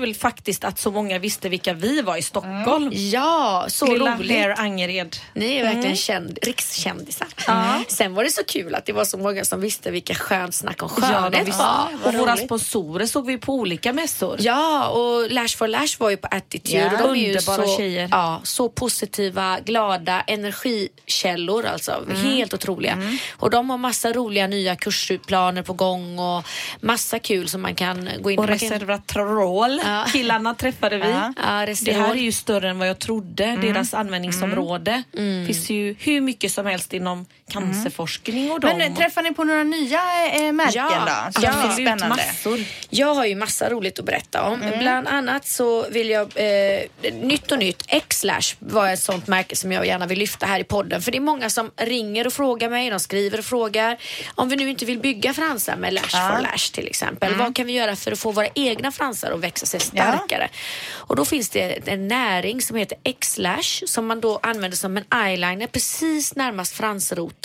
[0.00, 2.90] Jättekul faktiskt att så många visste vilka vi var i Stockholm.
[2.92, 4.30] Ja, så Lilla roligt.
[4.30, 5.16] Hair Angered.
[5.34, 7.28] Ni är verkligen känd, rikskändisar.
[7.48, 7.84] Mm.
[7.88, 10.82] Sen var det så kul att det var så många som visste vilka skönt snack
[10.82, 11.62] om Ja, skönhet visste.
[11.62, 11.88] var.
[12.08, 14.36] och våra sponsorer såg vi på olika mässor.
[14.40, 16.78] Ja, och Lash for Lash var ju på Attitude.
[16.78, 17.02] Ja.
[17.02, 18.08] och de är Underbara så, tjejer.
[18.10, 22.04] Ja, så positiva, glada energikällor alltså.
[22.22, 22.98] Helt otroliga.
[23.36, 26.44] Och de har massa roliga nya kursplaner på gång och
[26.80, 29.80] massa kul som man kan gå in Och man kan- Resveratrol.
[29.90, 30.04] Ja.
[30.12, 31.10] Killarna träffade vi.
[31.10, 31.32] Ja.
[31.36, 32.10] Ja, Det här Resterol.
[32.10, 35.02] är ju större än vad jag trodde, deras användningsområde.
[35.12, 38.78] Det finns ju hur mycket som helst inom cancerforskning och dem.
[38.78, 40.00] Men eh, träffar ni på några nya
[40.32, 41.30] eh, märken Ja.
[41.34, 41.40] då?
[41.42, 41.72] Ja.
[41.72, 42.08] spännande.
[42.08, 42.60] massor.
[42.90, 44.60] Jag har ju massa roligt att berätta om.
[44.78, 49.72] Bland annat så vill jag, eh, nytt och nytt, X-Lash var ett sånt märke som
[49.72, 51.02] jag gärna vill lyfta här i podden.
[51.02, 53.96] För det är många som ringer och frågar mig, de skriver och frågar.
[54.34, 57.66] Om vi nu inte vill bygga fransar med Lash for Lash till exempel, vad kan
[57.66, 60.48] vi göra för att få våra egna fransar att växa sig starkare?
[60.92, 65.04] Och då finns det en näring som heter X-Lash som man då använder som en
[65.26, 67.39] eyeliner precis närmast fransroten.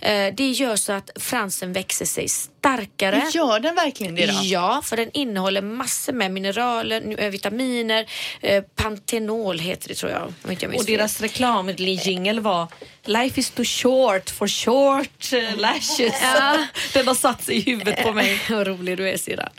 [0.00, 2.28] Eh, det gör så att fransen växer sig
[2.60, 3.26] starkare.
[3.32, 4.40] Gör den verkligen det då?
[4.42, 8.06] Ja, för den innehåller massor med mineraler, eh, vitaminer,
[8.40, 10.32] eh, pantenol heter det tror jag.
[10.44, 12.68] Om inte jag Och deras reklamjingel var
[13.04, 16.14] Life is too short for short eh, lashes.
[16.22, 16.66] Ja.
[16.92, 18.40] Den har satt sig i huvudet på mig.
[18.50, 19.50] Vad rolig du är syrran.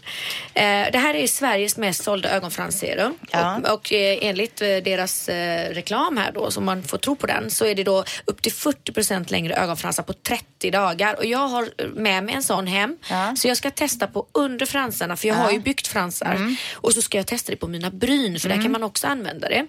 [0.53, 3.17] Eh, det här är Sveriges mest sålda ögonfransserum.
[3.31, 3.57] Ja.
[3.57, 5.29] Och, och eh, enligt deras
[5.69, 8.51] reklam här då, som man får tro på den, så är det då upp till
[8.51, 11.15] 40% längre ögonfransar på 30 dagar.
[11.15, 12.90] Och jag har med mig en sån hem.
[13.09, 13.35] Ja.
[13.35, 16.55] Så jag ska testa på under fransarna, för jag har ju byggt fransar.
[16.73, 19.49] Och så ska jag testa det på mina bryn, för där kan man också använda
[19.49, 19.67] det.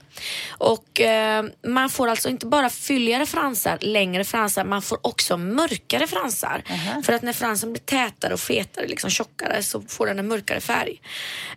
[0.48, 6.06] Och eh, man får alltså inte bara fylligare fransar, längre fransar, man får också mörkare
[6.06, 6.62] fransar.
[7.02, 10.60] För att när fransen blir tätare och fetare, liksom tjockare, så får den en mörkare
[10.60, 11.00] färg.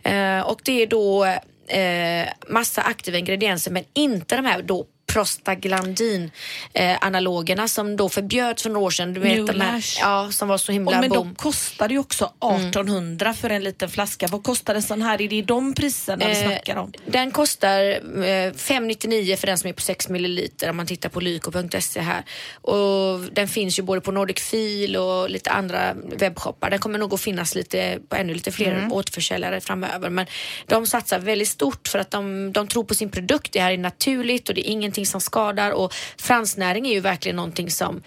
[0.04, 1.26] Eh, och det är då
[1.68, 6.32] eh, massa aktiva ingredienser, men inte de här då prostaglandin
[6.74, 9.14] eh, analogerna som då förbjöds för några år sedan.
[9.14, 11.28] Du vet, de här, ja, som var så Och himla men boom.
[11.28, 14.28] de kostade ju också 1800 för en liten flaska.
[14.32, 15.22] Vad kostar en sån här?
[15.22, 16.92] Är det de priserna vi Eh, snackar om?
[17.06, 17.80] Den kostar
[18.26, 22.24] eh, 599 för den som är på 6 milliliter om man tittar på lyko.se här.
[22.62, 26.70] Och den finns ju både på Nordic Feel och lite andra webbshoppar.
[26.70, 28.92] Den kommer nog att finnas lite, på ännu lite fler Mm.
[28.94, 30.10] återförsäljare framöver.
[30.10, 30.26] Men
[30.68, 33.54] de satsar väldigt stort för att de, de tror på sin produkt.
[33.54, 35.72] Det här är naturligt och det är ingenting som skadar.
[35.72, 38.02] Och fransnäring är ju verkligen någonting som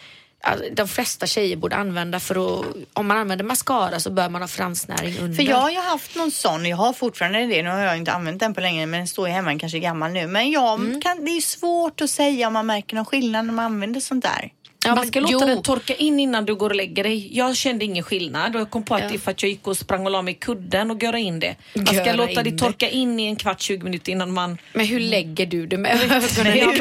[0.73, 4.49] de flesta tjejer borde använda för att, om man använder mascara så bör man ha
[4.49, 5.37] fransnäring under.
[5.37, 8.13] För jag har ju haft någon sån, jag har fortfarande det, nu har jag inte
[8.13, 10.27] använt den på länge men den står ju hemma, den kanske är gammal nu.
[10.27, 11.01] Men jag Mm.
[11.01, 14.25] kan, det är svårt att säga om man märker någon skillnad när man använder sånt
[14.25, 14.51] där.
[14.89, 15.39] Ja, Man ska låta jo.
[15.47, 17.37] den torka in innan du går och lägger dig.
[17.37, 19.09] Jag kände ingen skillnad och jag kom på att Ja.
[19.09, 21.19] det är för att jag gick och sprang och la mig i kudden och göra
[21.19, 21.57] in det.
[21.75, 22.59] Man ska Göra låta det det.
[22.59, 24.59] torka in i en kvart, 20 minuter innan man...
[24.73, 26.15] Men hur lägger du det med inte.
[26.15, 26.59] ögonen?
[26.59, 26.73] Ja,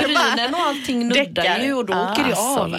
[0.00, 2.70] Det men- rakt ner och allting nuddar ju och då Ah, åker det av.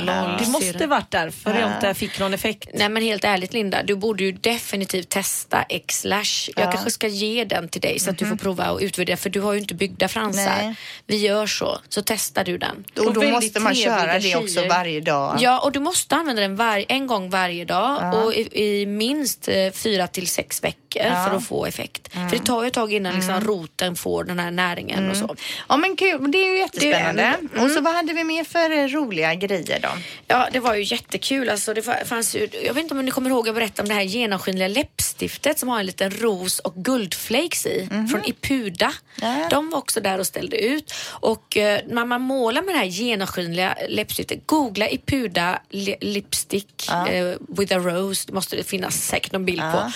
[0.43, 2.69] Det måste varit därför jag inte fick någon effekt.
[2.73, 6.49] Nej men helt ärligt Linda, du borde ju definitivt testa X-Lash.
[6.55, 6.71] Jag Ja.
[6.71, 9.39] kanske ska ge den till dig så att du får prova och utvärdera för du
[9.41, 10.55] har ju inte byggda fransar.
[10.63, 10.75] Nej.
[11.07, 12.83] Vi gör så, så testar du den.
[12.99, 15.35] Och då väldigt måste man köra det också varje dag.
[15.39, 18.13] Ja, och du måste använda den var- en gång varje dag.
[18.25, 22.13] Och i, i minst eh, fyra till sex veckor för att få effekt.
[22.13, 25.35] För det tar ju ett tag innan liksom, roten får den här näringen och så.
[25.69, 27.35] Ja men kul, det är ju jättespännande.
[27.53, 29.89] Det Och så vad hade vi mer för eh, roliga grejer då?
[30.27, 31.49] Ja, det var ju jättekul.
[31.49, 33.87] Alltså, det fa- fanns ju, jag vet inte om ni kommer ihåg att berätta om
[33.87, 38.93] det här genomskinliga läppstiftet som har en liten ros och guldflakes i från Ipuda.
[39.21, 39.47] Ja.
[39.49, 40.93] De var också där och ställde ut.
[41.09, 47.35] Och eh, när man målar med det här genomskinliga läppstiftet, googla Ipuda li- lipstick eh,
[47.57, 48.23] with a rose.
[48.27, 49.91] Det måste det finnas säkert någon bild på.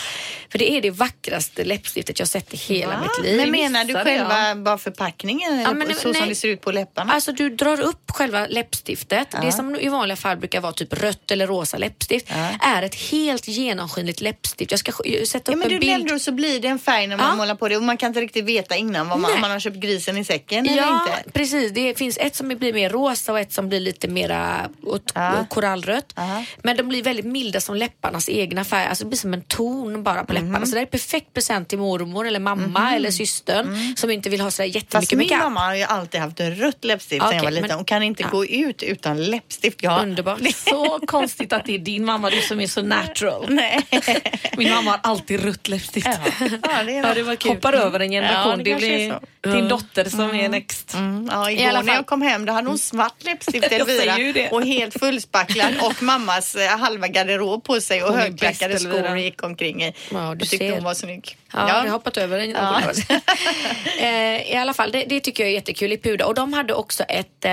[0.51, 3.01] För det är det vackraste läppstiftet jag sett i hela Va?
[3.01, 3.37] mitt liv.
[3.37, 6.19] Men menar du själva bara förpackningen eller men- så nej.
[6.21, 7.13] som det ser ut på läpparna?
[7.13, 9.35] Alltså du drar upp själva läppstiftet.
[9.41, 12.27] Det som i vanliga fall brukar vara typ rött eller rosa läppstift
[12.61, 14.71] är ett helt genomskinligt läppstift.
[14.71, 15.91] Jag ska sk- sätta Ja, upp men en du bild.
[15.91, 17.35] nämnde så blir det en färg när man Ja.
[17.35, 19.59] målar på det och man kan inte riktigt veta innan vad man, om man har
[19.59, 21.29] köpt grisen i säcken eller Ja, inte.
[21.31, 21.71] precis.
[21.71, 25.45] Det finns ett som blir mer rosa och ett som blir lite mera åt Ja.
[25.49, 26.13] korallrött.
[26.15, 26.43] Ja.
[26.63, 28.85] Men de blir väldigt milda som läpparnas egna färg.
[28.87, 30.59] Alltså det blir som en ton bara på läpparna.
[30.59, 30.65] Mhm.
[30.71, 34.41] Alltså det här är perfekt present till mormor eller mamma eller systern som inte vill
[34.41, 34.73] ha så här Mhm.
[34.73, 35.43] Fast jättemycket min makeup.
[35.43, 38.23] mamma har ju alltid haft rött läppstift sen jag var liten men- och kan inte
[38.23, 38.29] ja.
[38.31, 39.83] gå ut utan läppstift.
[39.83, 40.01] Jag.
[40.01, 40.39] Underbart.
[40.55, 43.45] Så konstigt att det är din mamma, du som är så natural.
[43.49, 43.79] Nej.
[44.57, 46.07] Min mamma har alltid rött läppstift.
[46.39, 47.51] Ja, det är Ja, det var kul.
[47.51, 48.57] Hoppar över en Ja, generation.
[48.57, 50.93] det det är blir din dotter som är next.
[50.93, 51.95] Mm, ja, I igår alla när fall.
[51.95, 56.79] jag kom hem då hade hon svart läppstift Elvira och helt fullspacklad och mammas eh,
[56.79, 59.93] halva garderob på sig och Hon högklackade skor och gick omkring i.
[60.11, 60.71] Ja, du jag tyckte ser.
[60.71, 61.37] hon var snygg.
[61.53, 62.81] Ja, jag har hoppat över en Ja.
[64.01, 66.25] eh, I alla fall, det, det tycker jag är jättekul i Puda.
[66.25, 67.51] Och de hade också ett eh,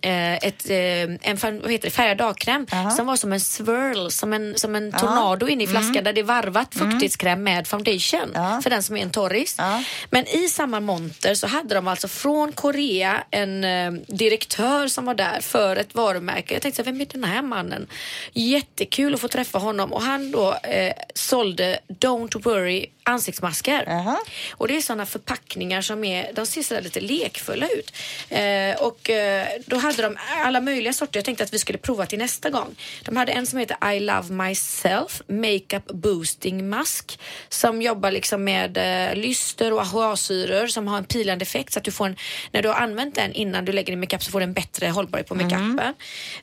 [0.00, 4.54] ett, eh, en vad heter det, färgad dagkräm som var som en swirl, som en,
[4.58, 8.60] som en tornado inne i flaskan där det är varvat fuktighetskräm med foundation Ja.
[8.62, 9.54] för den som är en torris.
[9.58, 9.82] Ja.
[10.10, 15.14] Men i samma monter så hade de alltså från Korea en eh, direktör som var
[15.14, 16.54] där för ett varumärke.
[16.54, 17.86] Jag tänkte vem är den här mannen?
[18.32, 23.84] Jättekul att få träffa honom och han då eh, sålde Don't Worry ansiktsmasker.
[23.86, 24.18] Jaha.
[24.52, 27.92] Och det är sådana förpackningar som är, de ser sådär lite lekfulla ut.
[28.28, 31.18] Eh, och eh, då hade de alla möjliga sorter.
[31.18, 32.76] Jag tänkte att vi skulle prova till nästa gång.
[33.04, 38.76] De hade en som heter I Love Myself Makeup Boosting Mask som jobbar liksom med
[38.76, 42.16] eh, lyster och AHA-syror som har en pilande effekt så att du får en,
[42.52, 44.88] när du har använt den innan du lägger din makeup så får du en bättre
[44.88, 45.94] hållbarhet på makeupen.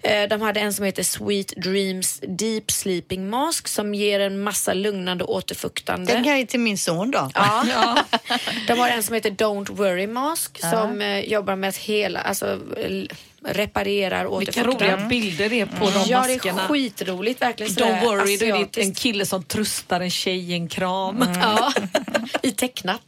[0.02, 4.74] Eh, de hade en som heter Sweet Dreams Deep Sleeping Mask som ger en massa
[4.74, 6.14] lugnande och återfuktande.
[6.56, 7.30] Till min son då.
[7.36, 7.98] Ja.
[8.68, 12.60] De har en som heter Don't Worry Mask som eh, jobbar med att hela, alltså
[13.48, 14.86] reparerar Vilka återfuktar.
[14.88, 16.68] roliga bilder det är på de Ja, det är maskerna.
[16.68, 17.42] skitroligt.
[17.42, 19.00] Verkligen Don't worry, är det en asiatiskt.
[19.00, 21.26] kille som tröstar en tjej i en kram.
[21.42, 21.72] Ja,
[22.42, 23.02] i tecknat.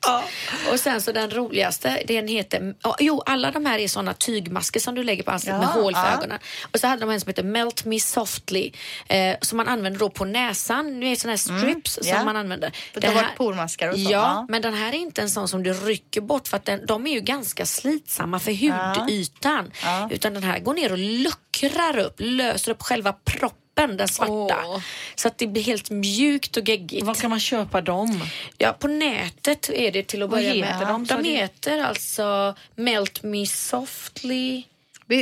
[0.72, 4.80] Och sen så den roligaste, den heter, oh, jo alla de här är såna tygmasker
[4.80, 6.18] som du lägger på ansiktet Ja, med hål för ja.
[6.18, 6.40] ögonen.
[6.74, 8.72] Och så hade de en som heter Melt Me Softly
[9.08, 11.00] eh, som man använder då på näsan.
[11.00, 12.24] Nu är det såna här strips som ja.
[12.24, 12.72] man använder.
[12.94, 14.02] För Den bort pormaskar och så.
[14.02, 14.46] Ja, Ja.
[14.50, 17.08] men den här är inte en sån som du rycker bort för att den, de
[17.08, 19.72] är ju ganska slitsamma för hudytan.
[19.84, 20.08] Ja.
[20.12, 24.64] Utan den här går ner och luckrar upp, löser upp själva proppen, den svarta.
[24.66, 24.82] Åh.
[25.16, 27.06] Så att det blir helt mjukt och geggigt.
[27.06, 28.22] Var kan man köpa dem?
[28.58, 30.88] Ja, på nätet är det till att börja med.
[30.88, 34.64] de, sa De heter alltså Melt Me Softly.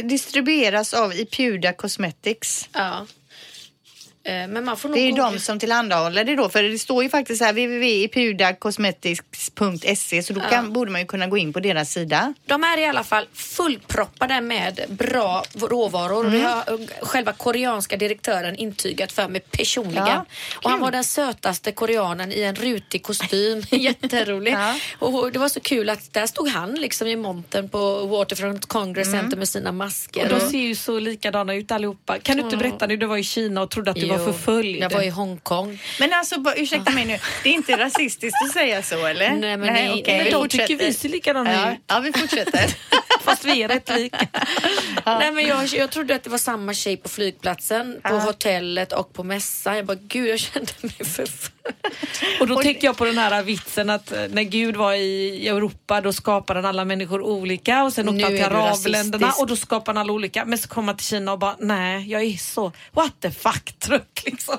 [0.04, 2.70] Distribueras av Ipuda Cosmetics.
[2.72, 3.06] Ja.
[4.26, 7.04] Eh, Men man får nog Det är de som tillhandahåller det då, för det står
[7.04, 11.92] ju faktiskt här www.ipudacosmetics.se så då kan, borde man ju kunna gå in på deras
[11.92, 12.34] sida.
[12.46, 16.26] De är i alla fall fullproppade med bra råvaror.
[16.28, 16.40] Mm.
[16.40, 20.08] Det har eh, själva koreanska direktören intygat för mig personligen.
[20.08, 20.26] Ja,
[20.64, 23.64] och han var den sötaste koreanen i en rutig kostym.
[23.72, 24.54] Jätterolig.
[24.54, 24.76] Ja.
[25.00, 29.06] Och det var så kul att där stod han liksom i montern på Waterfront Congress
[29.06, 29.20] Mm.
[29.22, 30.34] Center med sina masker.
[30.34, 32.20] Och de ser ju så likadana ut allihopa.
[32.20, 34.26] Kan du inte berätta nu, du var i Kina och trodde att du var Jo,
[34.34, 34.76] förföljd.
[34.84, 35.82] Jag var i Hongkong.
[36.00, 39.30] Men alltså, bara, ursäkta mig nu, det är inte rasistiskt att säga så eller?
[39.32, 41.78] Nej, men nej, nej, vi de tycker vi ser likadana ja, ut.
[41.88, 42.76] ja, vi fortsätter.
[43.22, 44.28] Fast vi är rätt lika.
[45.06, 48.20] Nej, men jag, jag trodde att det var samma tjej på flygplatsen, på Ja.
[48.20, 49.76] hotellet och på mässan.
[49.76, 51.55] Jag bara, gud jag kände mig förföljd.
[52.40, 56.02] Och då tänker jag på den här vitsen att eh, när Gud var i Europa
[56.02, 60.00] då skapade han alla människor olika och sen åkte han till arabländerna och då skapade
[60.00, 60.46] han alla olika.
[60.46, 63.80] Men så kom han till Kina och bara nej jag är så what the fuck
[63.80, 64.58] truck liksom.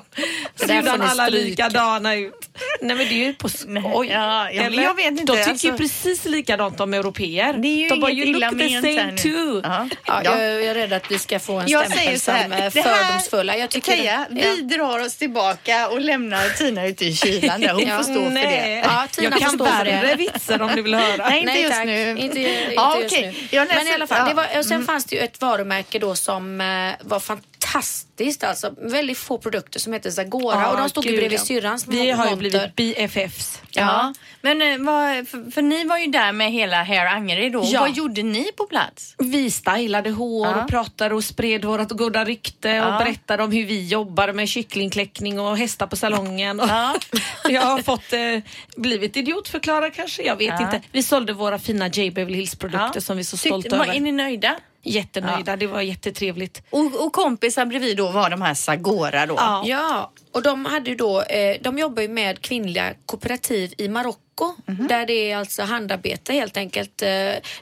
[0.57, 2.49] Så gjorde får han ni alla likadana ut.
[2.81, 3.77] Nej men det är ju på skoj.
[4.11, 4.83] ja, ja, Eller?
[4.83, 7.53] jag vet inte, De tycker alltså- ju precis likadant om europeer.
[7.53, 9.61] Det är ju De bara you look the same nu." too.
[9.65, 9.89] Ja.
[10.07, 10.39] Ja, Ja.
[10.41, 12.35] Jag, jag är rädd att vi ska få en Jag stämpel som
[12.83, 13.57] fördomsfulla.
[13.57, 14.37] Jag tycker Teija, ja.
[14.37, 17.97] vi drar oss tillbaka och lämnar Tina ute i kylan där hon Ja.
[17.97, 18.45] får stå för Nej.
[18.45, 18.89] det.
[18.89, 21.29] Ja, Tina jag kan värre vitsar om du vill höra.
[21.29, 21.87] Nej, inte Nej, just tack.
[21.87, 22.11] nu.
[22.19, 23.67] Inte, just nu.
[23.69, 24.23] Men i alla fall, ja.
[24.25, 24.37] Mm.
[24.37, 26.67] det var, och sen fanns det ju ett varumärke då som eh,
[27.01, 27.56] var fantastiskt.
[28.43, 31.45] Alltså, väldigt få produkter som heter Zagora Ja, och de stod ju gud, bredvid ja.
[31.45, 33.63] syrrans Vi har ju blivit BFFs.
[33.71, 37.63] Ja, men eh, vad, för, för ni var ju där med hela Hair Angered då.
[37.65, 37.81] Ja.
[37.81, 39.15] Vad gjorde ni på plats?
[39.19, 40.63] Vi stylade hår Ja.
[40.63, 42.93] och pratade och spred vårt goda rykte Ja.
[42.99, 46.61] och berättade om hur vi jobbar med kycklingkläckning och hästar på salongen.
[46.61, 46.95] Och Ja.
[47.49, 50.65] jag har fått eh, blivit idiotförklarad kanske, jag vet Ja.
[50.65, 50.81] inte.
[50.93, 52.11] Vi sålde våra fina J.
[52.11, 53.01] Beverly Hills produkter Ja.
[53.01, 53.97] som vi är så stolta var- över.
[53.97, 54.57] Är ni nöjda?
[54.87, 56.63] Jättenöjda, det var jättetrevligt.
[56.71, 59.35] Och, och kompisar bredvid då var de här Sagora då.
[59.35, 59.63] Ja.
[59.67, 64.21] Ja, och de hade ju då, eh, de jobbar ju med kvinnliga kooperativ i Marocko
[64.67, 64.87] Mhm.
[64.89, 67.03] där det är alltså handarbete helt enkelt.
[67.03, 67.09] Eh,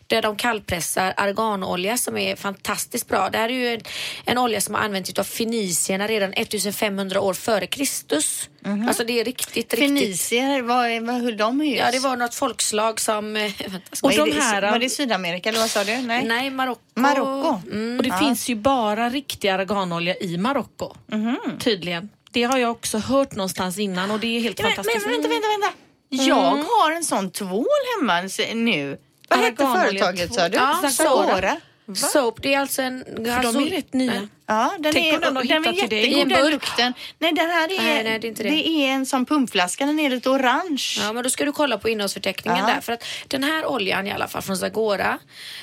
[0.06, 3.28] där de kallpressar arganolja som är fantastiskt bra.
[3.30, 3.80] Det här är ju en,
[4.24, 8.48] en olja som har använts av fenicierna redan 1500 år före Kristus.
[8.88, 9.78] Alltså det är riktigt, riktigt.
[9.78, 11.76] Fenicier, vad, vad höll de hus?
[11.78, 13.36] Ja, det var något folkslag som...
[13.36, 15.96] eh, Vänta, Och de här- Var det Sydamerika eller vad sa du?
[15.98, 16.24] Nej.
[16.24, 16.80] Nej, Marocko.
[16.94, 17.60] Marocko.
[17.72, 17.96] Mm.
[17.96, 20.94] Och det finns ju bara riktig arganolja i Marocko.
[21.06, 21.38] Mhm.
[21.60, 22.08] Tydligen.
[22.30, 25.06] Det har jag också hört någonstans innan och det är helt Men, men fantastiskt.
[25.06, 25.68] vänta, vänta, vänta.
[26.08, 27.66] Jag har en sån tvål
[28.00, 28.22] hemma
[28.54, 28.98] nu.
[29.28, 30.56] Vad hette företaget sa du?
[30.56, 31.56] Ja, Zagora.
[31.94, 33.04] Soap, det är alltså en...
[33.04, 34.28] För de är rätt nya.
[34.46, 36.92] Ja, den Tänk är, om den den är jättegod den lukten.
[37.18, 38.68] Nej, den här är, Nej, nej, det är inte det.
[38.68, 39.86] är en sån pumpflaska.
[39.86, 40.82] Den är lite orange.
[40.98, 42.74] Ja, men då ska du kolla på innehållsförteckningen Ja.
[42.74, 42.80] där.
[42.80, 45.18] För att den här oljan i alla fall från Zagora,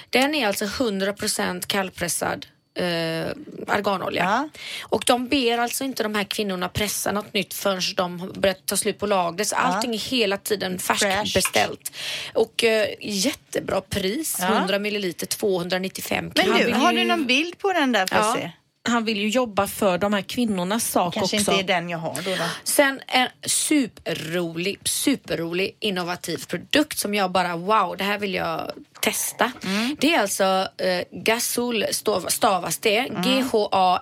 [0.10, 3.32] den är alltså 100% kallpressad eh,
[3.68, 4.24] arganolja.
[4.24, 4.50] Ja.
[4.84, 8.78] Och de ber alltså inte de här kvinnorna pressa något nytt förrän de börjar ta
[8.78, 9.48] slut på lagret.
[9.48, 11.92] Så allting är hela tiden färskbeställt.
[12.34, 14.48] Och eh, jättebra pris, Ja.
[14.58, 16.60] 100 milliliter 295 Men kronor.
[16.60, 18.36] du, vill har du någon bild på den där för Ja.
[18.40, 18.52] se?
[18.90, 21.52] Han vill ju jobba för de här kvinnornas sak Kanske också.
[21.52, 22.36] inte är den jag har då.
[22.36, 22.44] då.
[22.64, 29.52] Sen en superrolig, superrolig innovativ produkt som jag bara wow, det här vill jag testa.
[29.98, 33.08] Det är alltså eh, Gasol stav, stavas det.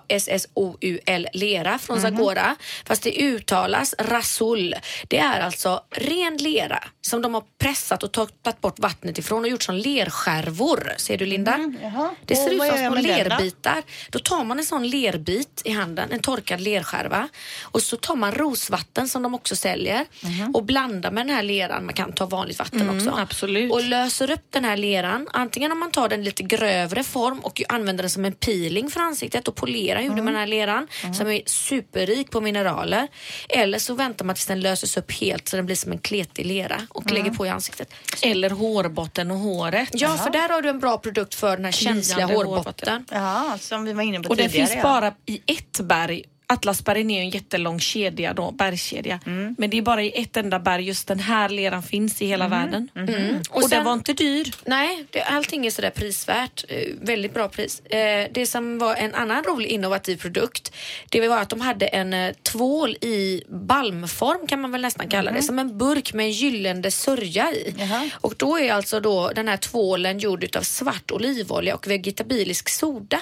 [0.02, 2.56] G-H-A-S-S-O-U-L lera från Zagora.
[2.86, 4.74] Fast det uttalas Rasul.
[5.08, 9.48] Det är alltså ren lera som de har pressat och tagit bort vattnet ifrån och
[9.50, 10.92] gjort som lerskärvor.
[10.96, 11.58] Ser du Linda?
[11.82, 12.10] jaha.
[12.26, 13.00] Det ser ut som små den då?
[13.00, 13.82] lerbitar.
[14.10, 17.28] Då tar man en sån lerbit i handen, en torkad lerskärva
[17.62, 20.54] och så tar man rosvatten som de också säljer Mhm.
[20.54, 21.84] och blandar med den här leran.
[21.84, 23.10] Man kan ta vanligt vatten Mm, också.
[23.20, 23.72] absolut.
[23.72, 24.89] Och löser upp den här leran.
[25.32, 29.00] Antingen om man tar den lite grövre form och använder den som en peeling för
[29.00, 30.24] ansiktet och polerar huden Mm.
[30.24, 33.08] med den här leran som är superrik på mineraler.
[33.48, 36.46] Eller så väntar man tills den löses upp helt så den blir som en kletig
[36.46, 37.14] lera och Mm.
[37.24, 37.94] lägger på i ansiktet.
[38.22, 39.88] Eller hårbotten och håret.
[39.92, 43.04] Ja, för där har du en bra produkt för den här känsliga Kliande hårbotten.
[43.10, 44.66] Ja, som vi var inne på Och det tidigare.
[44.66, 44.82] finns ja.
[44.82, 46.24] bara i ett berg.
[46.52, 49.20] Atlasbergen är ju en jättelång kedja då, bergskedja.
[49.26, 49.54] Mm.
[49.58, 52.48] Men det är bara i ett enda berg just den här leran finns i hela
[52.48, 52.88] världen.
[52.96, 53.42] Mm.
[53.50, 54.54] Och, sen- den var inte dyr.
[54.64, 56.64] Nej, det, allting är sådär prisvärt.
[56.68, 57.80] Eh, väldigt bra pris.
[57.80, 60.72] Eh, det som var en annan rolig innovativ produkt,
[61.08, 65.32] det var att de hade en eh, tvål i balmform kan man väl nästan kalla
[65.32, 65.42] det.
[65.42, 67.74] Som en burk med en gyllene sörja i.
[68.12, 73.20] Och då är alltså då den här tvålen gjord utav svart olivolja och vegetabilisk soda.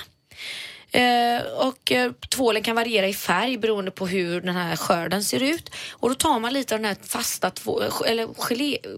[0.93, 5.43] Eh, och eh, tvålen kan variera i färg beroende på hur den här skörden ser
[5.43, 5.71] ut.
[5.91, 8.29] Och då tar man lite av den här fasta två, eller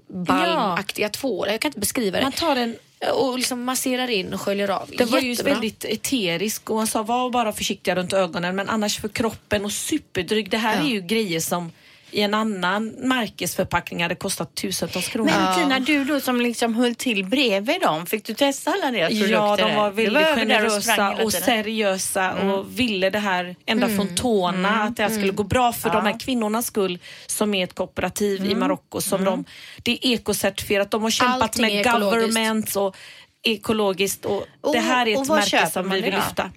[0.08, 1.52] gelébalmaktiga tvålen.
[1.52, 2.22] Jag kan inte beskriva det.
[2.24, 2.76] Man tar en
[3.12, 4.90] Och liksom masserar in och sköljer av.
[4.98, 9.00] Den var ju väldigt eterisk och han sa var bara försiktiga runt ögonen men annars
[9.00, 10.50] för kroppen och superdryg.
[10.50, 10.82] Det här Ja.
[10.82, 11.72] är ju grejer som
[12.10, 15.30] i en annan märkesförpackning hade kostat tusentals kronor.
[15.30, 19.08] Men Tina, du då som liksom höll till bredvid dem, fick du testa alla deras
[19.08, 19.32] produkter?
[19.32, 21.44] Ja, de var väldigt och sprang generösa och tiden.
[21.44, 25.90] seriösa och ville det här ända från tårna, att det här skulle gå bra för
[25.90, 29.00] de här kvinnornas skull som är ett kooperativ i Marocko.
[29.00, 29.44] som de,
[29.82, 32.96] Det är ekocertifierat, de har kämpat Allting med governments och
[33.42, 36.50] ekologiskt och, Och- det här är ett märke som vi vill lyfta.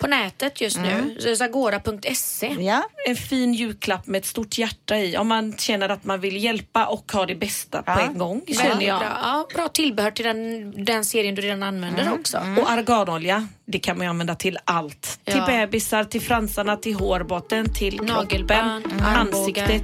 [0.00, 1.36] På nätet just nu, mm.
[1.36, 2.56] zagora.se.
[2.60, 6.44] Ja, En fin julklapp med ett stort hjärta i om man känner att man vill
[6.44, 7.94] hjälpa och ha det bästa Ja.
[7.94, 8.42] på en gång.
[8.48, 8.98] Känner jag.
[9.00, 9.18] Bra.
[9.22, 12.38] Ja, bra tillbehör till den, den serien du redan använder också.
[12.38, 15.20] Och arganolja, det kan man ju använda till allt.
[15.24, 15.46] Till Ja.
[15.46, 19.82] bebisar, till fransarna, till hårbotten, till Nagelband, kroppen, ansiktet.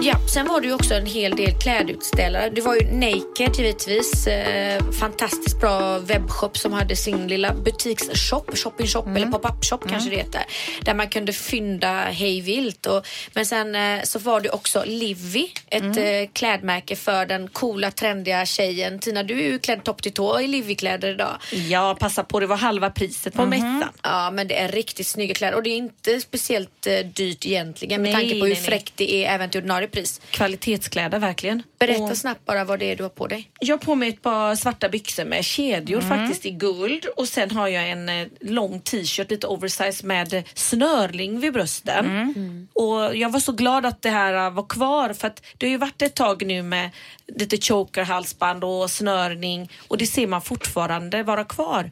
[0.00, 2.50] Ja, sen var det ju också en hel del klädutställare.
[2.50, 4.26] Det var ju Naked givetvis.
[4.26, 10.10] Eh, fantastiskt bra webbshop som hade sin lilla butiksshop, shopping shop eller pop-up shop kanske
[10.10, 10.42] det heter.
[10.82, 12.86] Där man kunde fynda hej vilt.
[12.86, 17.90] Och, men sen eh, så var det också Livy, ett eh, klädmärke för den coola
[17.90, 18.98] trendiga tjejen.
[18.98, 21.36] Tina, du är ju klädd topp till tå i Livy-kläder idag.
[21.50, 23.84] Ja, passa på, det var halva priset på mässan.
[24.02, 28.02] Ja, men det är riktigt snygga kläder och det är inte speciellt eh, dyrt egentligen
[28.02, 28.70] med Nej, tanke på hur nej, nej.
[28.70, 30.20] fräckt det är även till ordinarie pris.
[30.30, 31.62] Kvalitetskläder verkligen.
[31.78, 33.50] Berätta Och snabbt bara vad det är du har på dig.
[33.60, 37.50] jag har på mig ett par svarta byxor med kedjor faktiskt i guld och sen
[37.50, 42.68] har jag en eh, lång t-shirt, lite oversize med snörling vid brösten.
[42.72, 45.70] Och jag var så glad att det här eh, var kvar för att det har
[45.70, 46.90] ju varit ett tag nu med
[47.36, 51.90] lite chokerhalsband och snörning och det ser man fortfarande vara kvar.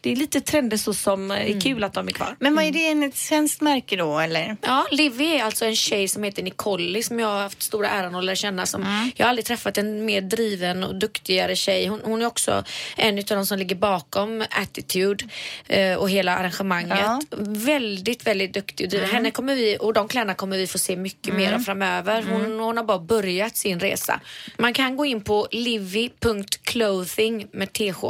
[0.00, 2.36] Det är lite trender så som eh, är kul att de är kvar.
[2.40, 2.86] men vad är det?
[2.86, 4.56] En- Ett svenskt märke då eller?
[4.62, 8.14] Ja, Livy är alltså en tjej som heter Nicole som jag har haft stora äran
[8.14, 8.66] att lära känna.
[8.66, 11.86] Som, Jag har aldrig träffat en mer driven och duktigare tjej.
[11.86, 12.64] Hon, hon är också
[12.96, 15.24] en av de som ligger bakom Attitude
[15.68, 16.98] eh, och hela arrangemanget.
[17.02, 17.20] Ja.
[17.46, 18.90] Väldigt, väldigt duktig.
[18.90, 19.10] driven.
[19.10, 22.24] Henne kommer vi, och de kläderna kommer vi få se mycket mer av framöver.
[22.30, 24.20] Hon, hon har bara börjat sin resa.
[24.58, 28.04] Man kan gå in på livy.clothing med th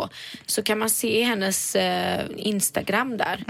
[0.46, 3.44] så kan man se hennes eh, Instagram där.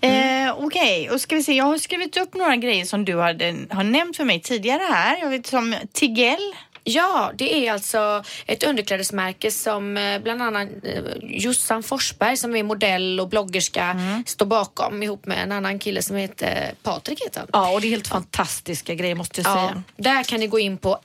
[0.00, 1.52] Eh, Okej, och ska vi se.
[1.52, 5.18] Jag har skrivit upp några grejer som du hade, har nämnt för mig tidigare här.
[5.20, 6.54] Jag vet som Tigell.
[6.90, 12.62] Ja, det är alltså ett underklädesmärke som eh, bland annat eh, Jossan Forsberg som är
[12.62, 14.24] modell och bloggerska Mm.
[14.26, 17.48] står bakom ihop med en annan kille som heter Patrik heter han.
[17.52, 19.82] Ja, och det är helt fantastiska grejer måste jag Ja, säga.
[19.96, 20.98] där kan ni gå in på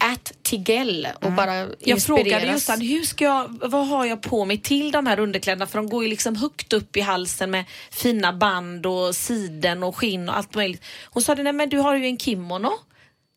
[0.44, 1.76] @tigell och bara Mm.
[1.80, 2.46] Jag frågade.
[2.52, 5.68] Jossan, hur ska jag, vad har jag på mig till de här underkläderna?
[5.68, 9.96] För de går ju liksom högt upp i halsen med fina band och siden och
[9.98, 10.84] skinn och allt möjligt.
[11.06, 12.72] Hon sa, nej men du har ju en kimono.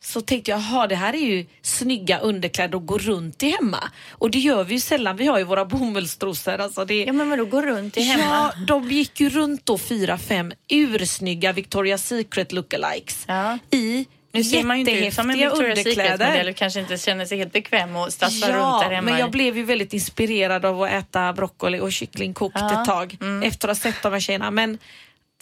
[0.07, 3.91] Så tänkte jag, jaha det här är ju snygga underkläder att gå runt i hemma.
[4.11, 6.59] Och det gör vi ju sällan, vi har ju våra bomullstrosor.
[6.59, 8.25] Alltså det, Ja men vadå, gå runt i hemma?
[8.25, 13.59] Ja, de gick ju runt då fyra, fem ursnygga Victoria's Secret lookalikes Ja.
[13.71, 17.25] i Nu ser man ju inte ut som en Victoria's Secret-modell och kanske inte känner
[17.27, 19.11] sig helt bekväm och stassar runt där hemma.
[19.11, 22.81] men jag blev ju väldigt inspirerad av att äta broccoli och kyckling kokt Ja, Mm.
[22.83, 24.51] ett tag efter att ha sett de här tjejerna.
[24.51, 24.79] Men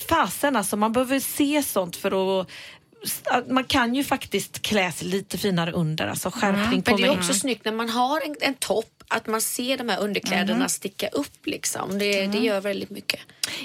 [0.08, 2.48] fasen alltså, man behöver se sånt för att
[3.48, 7.18] man kan ju faktiskt klä sig lite finare under, alltså skärpning på Men det är
[7.18, 10.68] också snyggt när man har en, en topp att man ser de här underkläderna Mm.
[10.68, 11.98] sticka upp liksom.
[11.98, 13.20] Det, det gör väldigt mycket.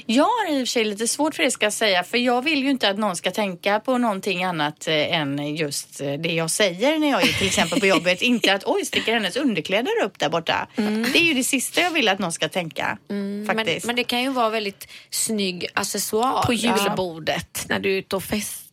[0.06, 2.42] Jag har i och för sig lite svårt för det ska jag säga för jag
[2.42, 6.34] vill ju inte att någon ska tänka på någonting annat eh, än just eh, det
[6.34, 8.22] jag säger när jag är till exempel på jobbet.
[8.22, 10.68] inte att oj, sticker hennes underkläder upp där borta.
[10.76, 13.86] Det är ju det sista jag vill att någon ska tänka Men, faktiskt.
[13.86, 16.46] men det kan ju vara väldigt snygg accessoar.
[16.46, 18.69] På julbordet när du är ute och festar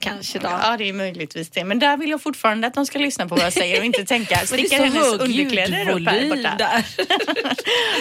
[0.00, 0.48] kanske då.
[0.62, 1.64] Ja, det är möjligtvis det.
[1.64, 4.04] Men där vill jag fortfarande att de ska lyssna på vad jag säger och inte
[4.04, 6.54] tänka, så hennes underkläder upp här borta?
[6.58, 6.84] där.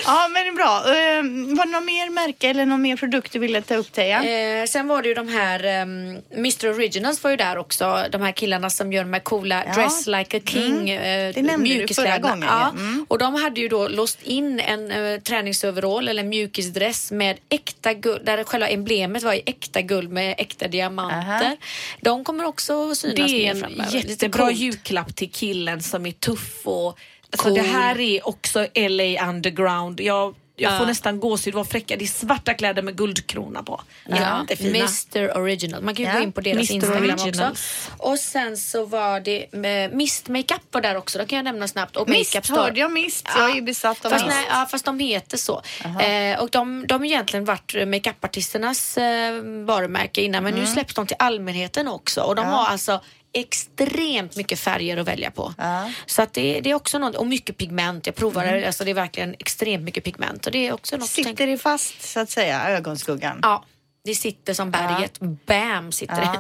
[0.06, 0.78] Ja, men det är bra.
[0.80, 4.24] Uh, var det någon mer märke eller någon mer produkt du ville ta upp, Teija?
[4.24, 8.06] Eh, sen var det ju de här um, Mr Originals var ju där också.
[8.12, 9.74] De här killarna som gör de här coola Ja.
[9.74, 12.70] Dress like a king eh, Det nämnde du förra gången, Ja.
[12.70, 13.06] Mm.
[13.10, 18.26] Och de hade ju då låst in en uh, träningsoverall eller mjukisdress med äkta guld,
[18.26, 21.46] där själva emblemet var i äkta guld med äkta diamanter.
[21.46, 21.49] Aha.
[22.02, 27.00] De kommer också synas Det är en jättebra julklapp till killen som är tuff och
[27.32, 27.54] alltså Cool.
[27.54, 30.00] det här är också LA underground.
[30.02, 31.96] Jag, jag får nästan gåshud, var fräcka.
[31.96, 33.82] Det är svarta kläder med guldkrona på.
[34.06, 34.46] Ja.
[34.60, 35.82] Mr Original.
[35.84, 36.74] Man kan ju gå in på deras Mr.
[36.74, 37.40] Instagram Originals.
[37.52, 37.92] också.
[37.98, 39.46] Och sen så var det
[39.94, 41.18] Mist Makeup var där också.
[41.18, 41.96] Det kan jag nämna snabbt.
[41.98, 42.62] Och Mist, Makeup Store.
[42.62, 43.28] hörde jag Mist?
[43.38, 44.36] Jag är ju besatt av fast, Mist.
[44.38, 45.62] nej, ja, fast de heter så.
[46.02, 49.34] Eh, och de, de har egentligen varit makeupartisternas eh,
[49.66, 52.22] varumärke innan men nu släpps de till allmänheten också.
[52.22, 52.54] Och de Mm.
[52.54, 53.02] Har alltså
[53.34, 55.54] extremt mycket färger att välja på.
[55.58, 55.92] Ja.
[56.06, 58.06] Så att det, det är också något, och mycket pigment.
[58.06, 58.62] Jag provade Mm.
[58.62, 60.46] det, alltså det är verkligen extremt mycket pigment.
[60.46, 63.40] Och det är också något Sitter det fast, så att säga, ögonskuggan?
[63.42, 63.64] Ja,
[64.04, 65.20] det sitter som berget.
[65.20, 66.32] Bam sitter Ja.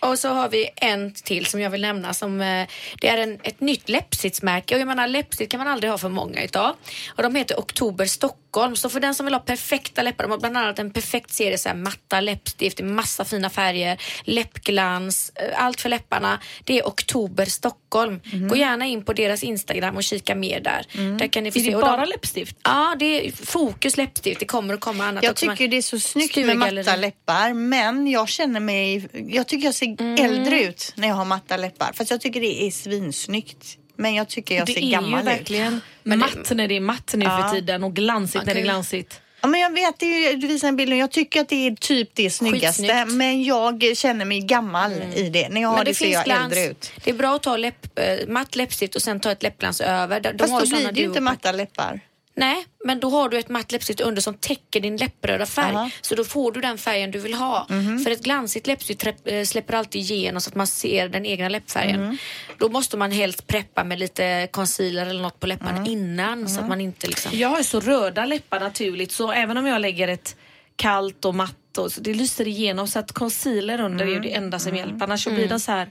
[0.00, 0.06] det.
[0.08, 2.66] Och så har vi en till som jag vill nämna som eh,
[3.00, 6.08] det är en, ett nytt läppstiftsmärke och jag menar läppstift kan man aldrig ha för
[6.08, 6.76] många utav.
[7.16, 8.76] Och de heter Oktober Stockholm.
[8.76, 11.58] Så för den som vill ha perfekta läppar, de har bland annat en perfekt serie
[11.58, 16.40] så här matta läppstift i massa fina färger, läppglans, eh, allt för läpparna.
[16.64, 18.20] Det är Oktober Stockholm.
[18.24, 18.48] Mhm.
[18.48, 20.86] Gå gärna in på deras Instagram och kika mer där.
[20.94, 21.18] Mm.
[21.18, 21.70] Där kan ni få Är se.
[21.70, 22.56] det bara de, läppstift?
[22.64, 24.40] Ja, det är fokus läppstift.
[24.40, 28.06] Det kommer att komma annat Jag tycker det är så snyggt med matta läppar men
[28.06, 30.24] jag känner mig, jag tycker jag ser Mm.
[30.24, 31.90] äldre ut när jag har matta läppar.
[31.94, 33.78] Fast jag tycker det är svinsnyggt.
[33.96, 35.38] Men jag tycker jag det ser är gammal ju ut.
[35.38, 37.42] verkligen Men det- matt när det är matt nu Ja.
[37.48, 39.20] för tiden och glansigt när det är ju- glansigt.
[39.40, 41.48] Ja, men jag vet, det är ju, du visar en bild och jag tycker att
[41.48, 42.82] det är typ det snyggaste.
[42.82, 43.12] Skitsnyggt.
[43.12, 45.48] Men jag känner mig gammal i det.
[45.48, 46.52] När jag har Men det, ser finns jag glans.
[46.52, 46.92] äldre ut.
[47.04, 50.20] Det är bra att ta läpp, äh, matt läppstift och sen ta ett läppglans över.
[50.20, 52.00] De, Fast har då ju blir det ju inte matta läppar.
[52.38, 55.74] Nej, men då har du ett matt läppstift under som täcker din läppröda färg.
[55.74, 55.82] Aha.
[55.82, 55.90] Mhm.
[56.00, 57.66] Så då får du den färgen du vill ha.
[58.04, 62.02] För ett glansigt läppstift äh, släpper alltid igenom så att man ser den egna läppfärgen.
[62.04, 62.16] Mhm.
[62.58, 65.86] Då måste man helst preppa med lite concealer eller något på läpparna Mhm.
[65.86, 67.30] innan så att man inte liksom...
[67.34, 70.36] Jag har ju så röda läppar naturligt så även om jag lägger ett
[70.76, 74.34] kallt och matt och så det lyser igenom så att concealer under är ju det
[74.34, 75.88] enda som hjälper annars så blir de så här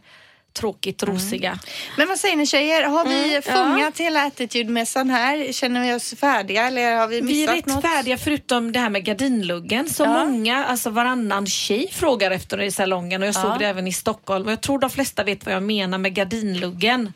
[0.58, 1.60] tråkigt rosiga.
[1.98, 2.84] Men vad säger ni tjejer?
[2.84, 5.52] Har vi Mm, fångat hela attitude-mässan här?
[5.54, 7.82] Känner vi oss färdiga eller har vi Vi är missat rätt något?
[7.82, 10.26] färdiga förutom det här med gardinluggen som Ja.
[10.26, 14.46] många, alltså varannan tjej frågar efter i salongen och jag såg det även i Stockholm
[14.46, 17.14] och jag tror de flesta vet vad jag menar med gardinluggen.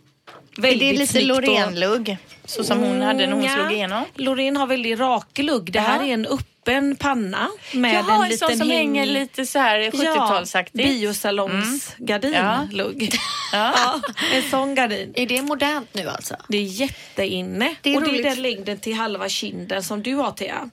[0.57, 2.17] Är det lite Loreen-lugg?
[2.45, 3.71] Så som hon hade när hon Mm, slog ja.
[3.71, 4.03] igenom?
[4.15, 5.71] Loreen har väldigt rak lugg.
[5.71, 6.07] Det här Ja.
[6.09, 6.25] är en
[6.61, 10.71] öppen panna med Jaha, en en liten som häng- hänger lite så här 70-talsaktigt.
[10.73, 13.13] biosalongsgardinlugg.
[13.53, 14.01] Ja.
[14.35, 15.11] en sån gardin.
[15.15, 16.35] Är det modernt nu alltså?
[16.47, 17.75] Det är jätteinne.
[17.81, 18.23] Det är och det är roligt.
[18.23, 20.69] den längden till halva kinden som du har Thea.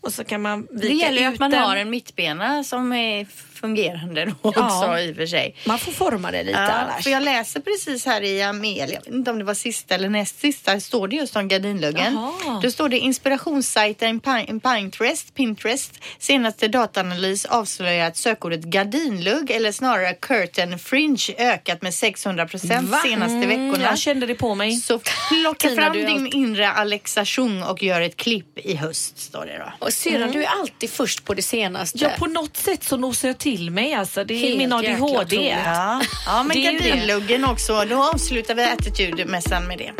[0.00, 1.62] Och så kan man vika Det gäller ju ut att man den.
[1.62, 3.26] har en mittbena som är
[3.62, 5.00] fungerande då också Ja.
[5.00, 5.54] i och för sig.
[5.66, 7.04] Man får forma det lite Ja, annars.
[7.04, 10.08] för jag läser precis här i Amelia, jag vet inte om det var sista eller
[10.08, 12.14] näst sista, står det just om gardinluggen.
[12.14, 12.60] Jaha.
[12.62, 20.14] Då står det inspirationssajten Pin- Pinterest, Pinterest senaste dataanalys avslöjar att sökordet gardinlugg eller snarare
[20.14, 23.84] curtain fringe ökat med 600 procent senaste Mm, veckorna.
[23.84, 24.76] Jag kände det på mig.
[24.76, 29.46] Så plocka fram din allt- inre Alexa Chung och gör ett klipp i höst, står
[29.46, 29.86] det då.
[29.86, 31.98] Och sedan, du är alltid först på det senaste.
[31.98, 33.94] Ja, på något sätt så nosar jag till mig.
[33.94, 34.24] Alltså.
[34.24, 35.36] Det är Helt min ADHD.
[35.64, 36.88] Ja, ja men Det är ju det.
[36.88, 37.84] gardinluggen också.
[37.90, 39.92] Då avslutar vi Attitude-mässan med det.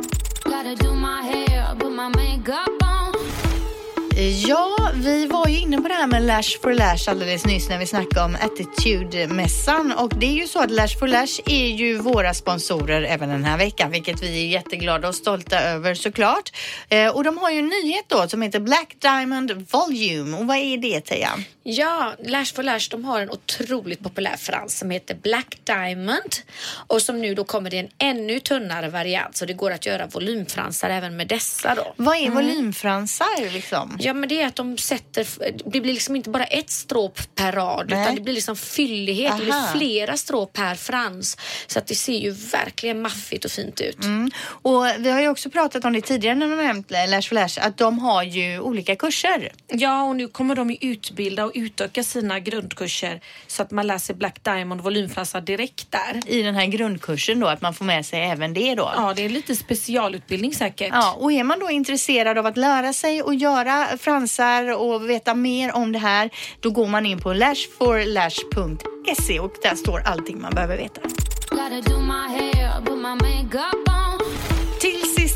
[4.22, 7.78] Ja, vi var ju inne på det här med Lash for Lash alldeles nyss när
[7.78, 9.92] vi snackade om Attitude-mässan.
[9.92, 13.44] Och det är ju så att Lash for Lash är ju våra sponsorer även den
[13.44, 16.52] här veckan, vilket vi är jätteglada och stolta över såklart.
[16.88, 20.36] Eh, och de har ju en nyhet då som heter Black Diamond Volume.
[20.36, 21.30] Och vad är det Teija?
[21.64, 26.34] Ja, Lash for Lash de har en otroligt populär frans som heter Black Diamond
[26.86, 30.06] och som nu då kommer i en ännu tunnare variant så det går att göra
[30.06, 31.94] volymfransar även med dessa då.
[31.96, 33.98] Vad är volymfransar liksom?
[34.00, 35.26] Ja men det är att de sätter,
[35.70, 38.02] det blir liksom inte bara ett stråp per rad Nej.
[38.02, 39.72] utan det blir liksom fyllighet, det blir Aha.
[39.76, 41.36] flera stråp per frans.
[41.66, 44.04] Så att det ser ju verkligen maffigt och fint ut.
[44.04, 44.30] Mm.
[44.44, 47.34] Och vi har ju också pratat om det tidigare när vi har nämnt Lash for
[47.34, 49.52] Lash, att de har ju olika kurser.
[49.68, 54.14] Ja, och nu kommer de ju utbilda och utöka sina grundkurser så att man läser
[54.14, 56.20] Black Diamond volymfransar direkt där.
[56.26, 58.92] i den här grundkursen då, att man får med sig även det då.
[58.96, 60.88] Ja, det är lite specialutbildning säkert.
[60.92, 65.34] Ja, och är man då intresserad av att lära sig och göra fransar och veta
[65.34, 66.30] mer om det här,
[66.60, 71.00] då går man in på lashforlash.se och där står allting man behöver veta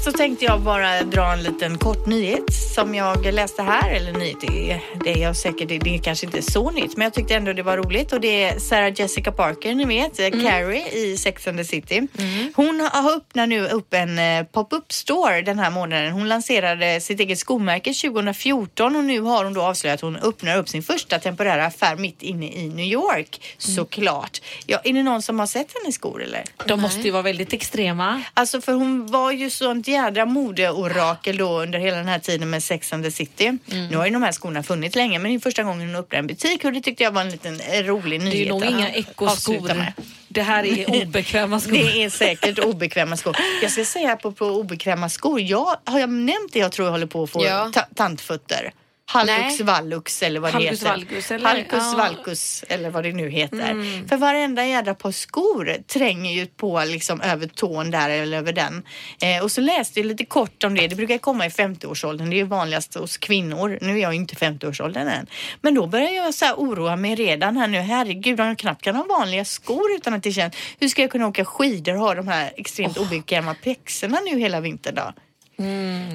[0.06, 3.90] så tänkte jag bara dra en liten kort nyhet som jag läste här.
[3.90, 6.96] Eller nyhet, det är, det är jag säkert, det, det är kanske inte så nytt,
[6.96, 8.12] men jag tyckte ändå det var roligt.
[8.12, 10.44] Och det är Sarah Jessica Parker, ni vet, Mm.
[10.46, 12.08] Carrie i Sex and the City.
[12.54, 16.12] Hon har öppnat nu upp en eh, pop-up store den här månaden.
[16.12, 20.56] Hon lanserade sitt eget skomärke 2014 och nu har hon då avslöjat att hon öppnar
[20.56, 23.56] upp sin första temporära affär mitt inne i New York.
[23.58, 24.40] Såklart.
[24.66, 26.44] Ja, är det någon som har sett hennes skor eller?
[26.66, 28.22] De måste ju vara väldigt extrema.
[28.34, 32.62] Alltså för hon var ju sånt jädra modeorakel då under hela den här tiden med
[32.62, 33.46] Sex and the City.
[33.46, 33.86] Mm.
[33.88, 36.18] Nu har ju de här skorna funnits länge men det är första gången hon öppnar
[36.18, 38.32] en butik och det tyckte jag var en liten eh, rolig nyhet.
[38.32, 39.72] Det är nog inga ekoskor.
[40.28, 41.72] Det här är obekväma skor.
[41.72, 43.36] Det är säkert obekväma skor.
[43.62, 45.40] Jag ska säga på, på obekväma skor.
[45.40, 47.70] Jag, har jag nämnt det jag tror jag håller på att få Ja.
[47.74, 48.72] ta, tantfötter?
[49.08, 50.90] Hallux valgus eller vad det Halkus heter.
[50.90, 51.48] valgus, eller?
[51.48, 51.84] Halkus Ja.
[51.86, 51.96] Mm.
[51.98, 54.08] valgus eller vad det nu heter.
[54.08, 58.82] För varenda jädra par skor tränger ju på liksom över tån där eller över den.
[59.22, 60.88] Eh, och så läste jag lite kort om det.
[60.88, 62.30] Det brukar komma i 50-årsåldern.
[62.30, 63.78] Det är ju vanligast hos kvinnor.
[63.80, 65.26] Nu är jag ju inte 50-årsåldern än.
[65.60, 67.78] Men då börjar jag så här oroa mig redan här nu.
[67.78, 70.54] Herregud, om jag knappt kan ha vanliga skor utan att det känns.
[70.80, 74.60] Hur ska jag kunna åka skidor och ha de här extremt obekväma pjäxorna nu hela
[74.60, 75.12] vintern då?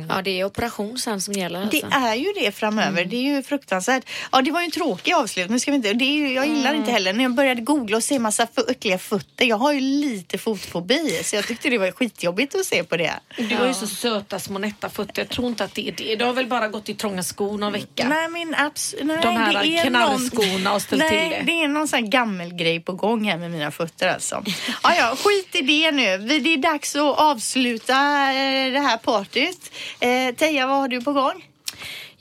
[0.10, 2.00] Ja det är operation sen som gäller Det alltså.
[2.00, 3.06] är ju det framöver.
[3.06, 4.04] Det är ju fruktansvärt.
[4.32, 5.60] Ja, det var ju en tråkig avslutning.
[5.60, 8.04] Ska vi inte, det är ju, jag gillar inte heller när jag började googla och
[8.04, 9.46] se massa äckliga fötter.
[9.46, 13.14] Jag har ju lite fotfobi så jag tyckte det var skitjobbigt att se på det.
[13.38, 15.22] Du har ju så söta små nätta fötter.
[15.22, 16.16] Jag tror inte att det är det.
[16.16, 18.08] Du har väl bara gått i trånga skor någon vecka?
[18.10, 21.52] Nej, min abs- nej, De här det är knarrskorna och ställt nej, till det.
[21.54, 24.44] det är någon sån här gammelgrej på gång här med mina fötter alltså.
[24.84, 26.18] Ja, ja, skit i det nu.
[26.18, 27.94] Vi- Det är dags att avsluta
[28.34, 28.98] eh, det här
[29.32, 29.72] partyt.
[30.00, 31.48] Eh, Teija, vad har du på gång?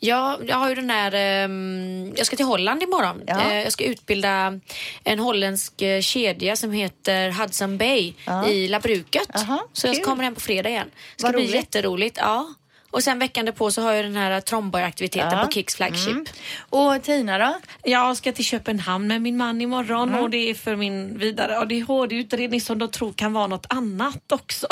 [0.02, 3.22] Ja, jag har ju den här, ehm, jag ska till Holland imorgon.
[3.26, 3.40] Ja.
[3.50, 4.60] Eh, jag ska utbilda
[5.04, 8.46] en holländsk eh, kedja som heter Hudson Bay Ja.
[8.48, 9.36] i Labruket.
[9.36, 10.04] Aha, så jag kul.
[10.04, 10.90] kommer hem på fredag igen.
[11.16, 11.54] Det ska Vad bli roligt.
[11.54, 12.16] jätteroligt.
[12.20, 12.54] Ja.
[12.90, 15.44] Och sen veckan därpå så har jag den här Tromboy-aktiviteten Ja.
[15.44, 16.08] på Kicks flagship.
[16.12, 16.24] Mm.
[16.70, 17.54] Och Tina då?
[17.82, 20.20] Jag ska till Köpenhamn med min man imorgon Mm.
[20.22, 24.66] och det är för min vidare ADHD-utredning som de tror kan vara något annat också.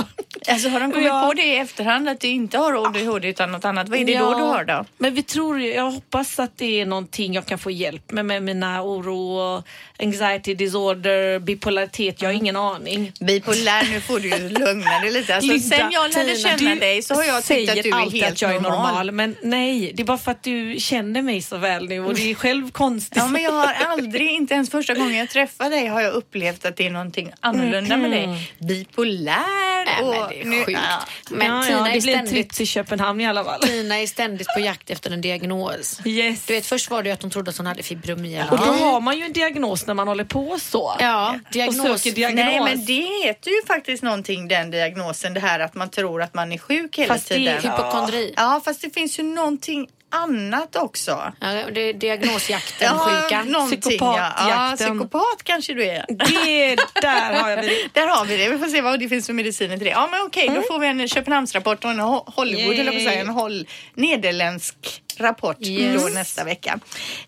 [0.48, 1.26] Alltså har de kommit Ja.
[1.28, 3.88] på det i efterhand att du inte har ADHD utan något annat?
[3.88, 4.84] Vad är det då Ja, du har då?
[4.98, 8.24] Men vi tror, ju- jag hoppas att det är någonting jag kan få hjälp med,
[8.24, 9.62] med mina oro och
[10.02, 12.22] anxiety disorder, bipolaritet.
[12.22, 13.12] Jag har ingen aning.
[13.20, 15.34] Bipolär, nu får du ju lugna dig lite.
[15.36, 18.22] Alltså, Linda, sen jag lärde känna dig så har jag tyckt att du är alltid
[18.22, 18.86] helt att jag är normal.
[18.86, 19.12] normal.
[19.12, 22.30] Men nej, det är bara för att du känner mig så väl nu och det
[22.30, 23.16] är själv konstigt.
[23.16, 26.64] Ja, men jag har aldrig, inte ens första gången jag träffar dig har jag upplevt
[26.64, 28.52] att det är någonting annorlunda med dig.
[28.58, 30.14] Bipolär Nej, och...
[30.14, 30.80] men det är nu- sjukt.
[30.90, 31.00] ja.
[31.30, 33.60] Men ja, Tina, ja, är det blir en ständigt, till Köpenhamn i alla fall.
[33.60, 36.00] Tina är ständigt på jakt efter en diagnos.
[36.04, 36.44] Yes.
[36.46, 38.50] Du vet, först var det att hon trodde att hon hade fibromyalgi.
[38.50, 40.96] Och då har man ju en diagnos när man håller på så.
[41.00, 42.02] Ja, Och diagnos.
[42.02, 42.44] söker diagnos.
[42.44, 46.34] Nej men det heter ju faktiskt någonting den diagnosen, det här att man tror att
[46.34, 47.60] man är sjuk hela Fast det är
[48.06, 48.20] tiden.
[48.20, 48.34] hypokondri.
[48.36, 51.32] Ja fast det finns ju någonting annat också.
[51.40, 53.46] Ja, det är diagnosjakten-sjukan.
[53.48, 54.32] någonting, ja.
[54.36, 54.72] ja.
[54.76, 54.76] Psykopatjakten.
[54.98, 56.04] Psykopat kanske du är.
[56.08, 57.88] Det, där har jag det.
[57.92, 58.48] Där har vi det.
[58.48, 59.90] Vi får se vad det finns för mediciner till det.
[59.90, 63.20] Ja, men okej, då får vi en Köpenhamnsrapport och en Ho- Hollywood, eller på säga,
[63.20, 66.02] en Hol- nederländsk rapport Yes.
[66.02, 66.78] då nästa vecka.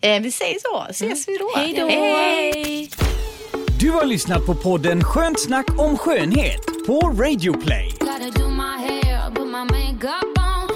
[0.01, 1.51] Eh, vi säger så, ses vi då.
[1.55, 1.87] Hej då!
[1.87, 2.89] Hej.
[3.79, 7.91] Du har lyssnat på podden Skönt snack om skönhet på Radio Play.
[7.99, 10.75] Gotta do my hair, put my makeup on.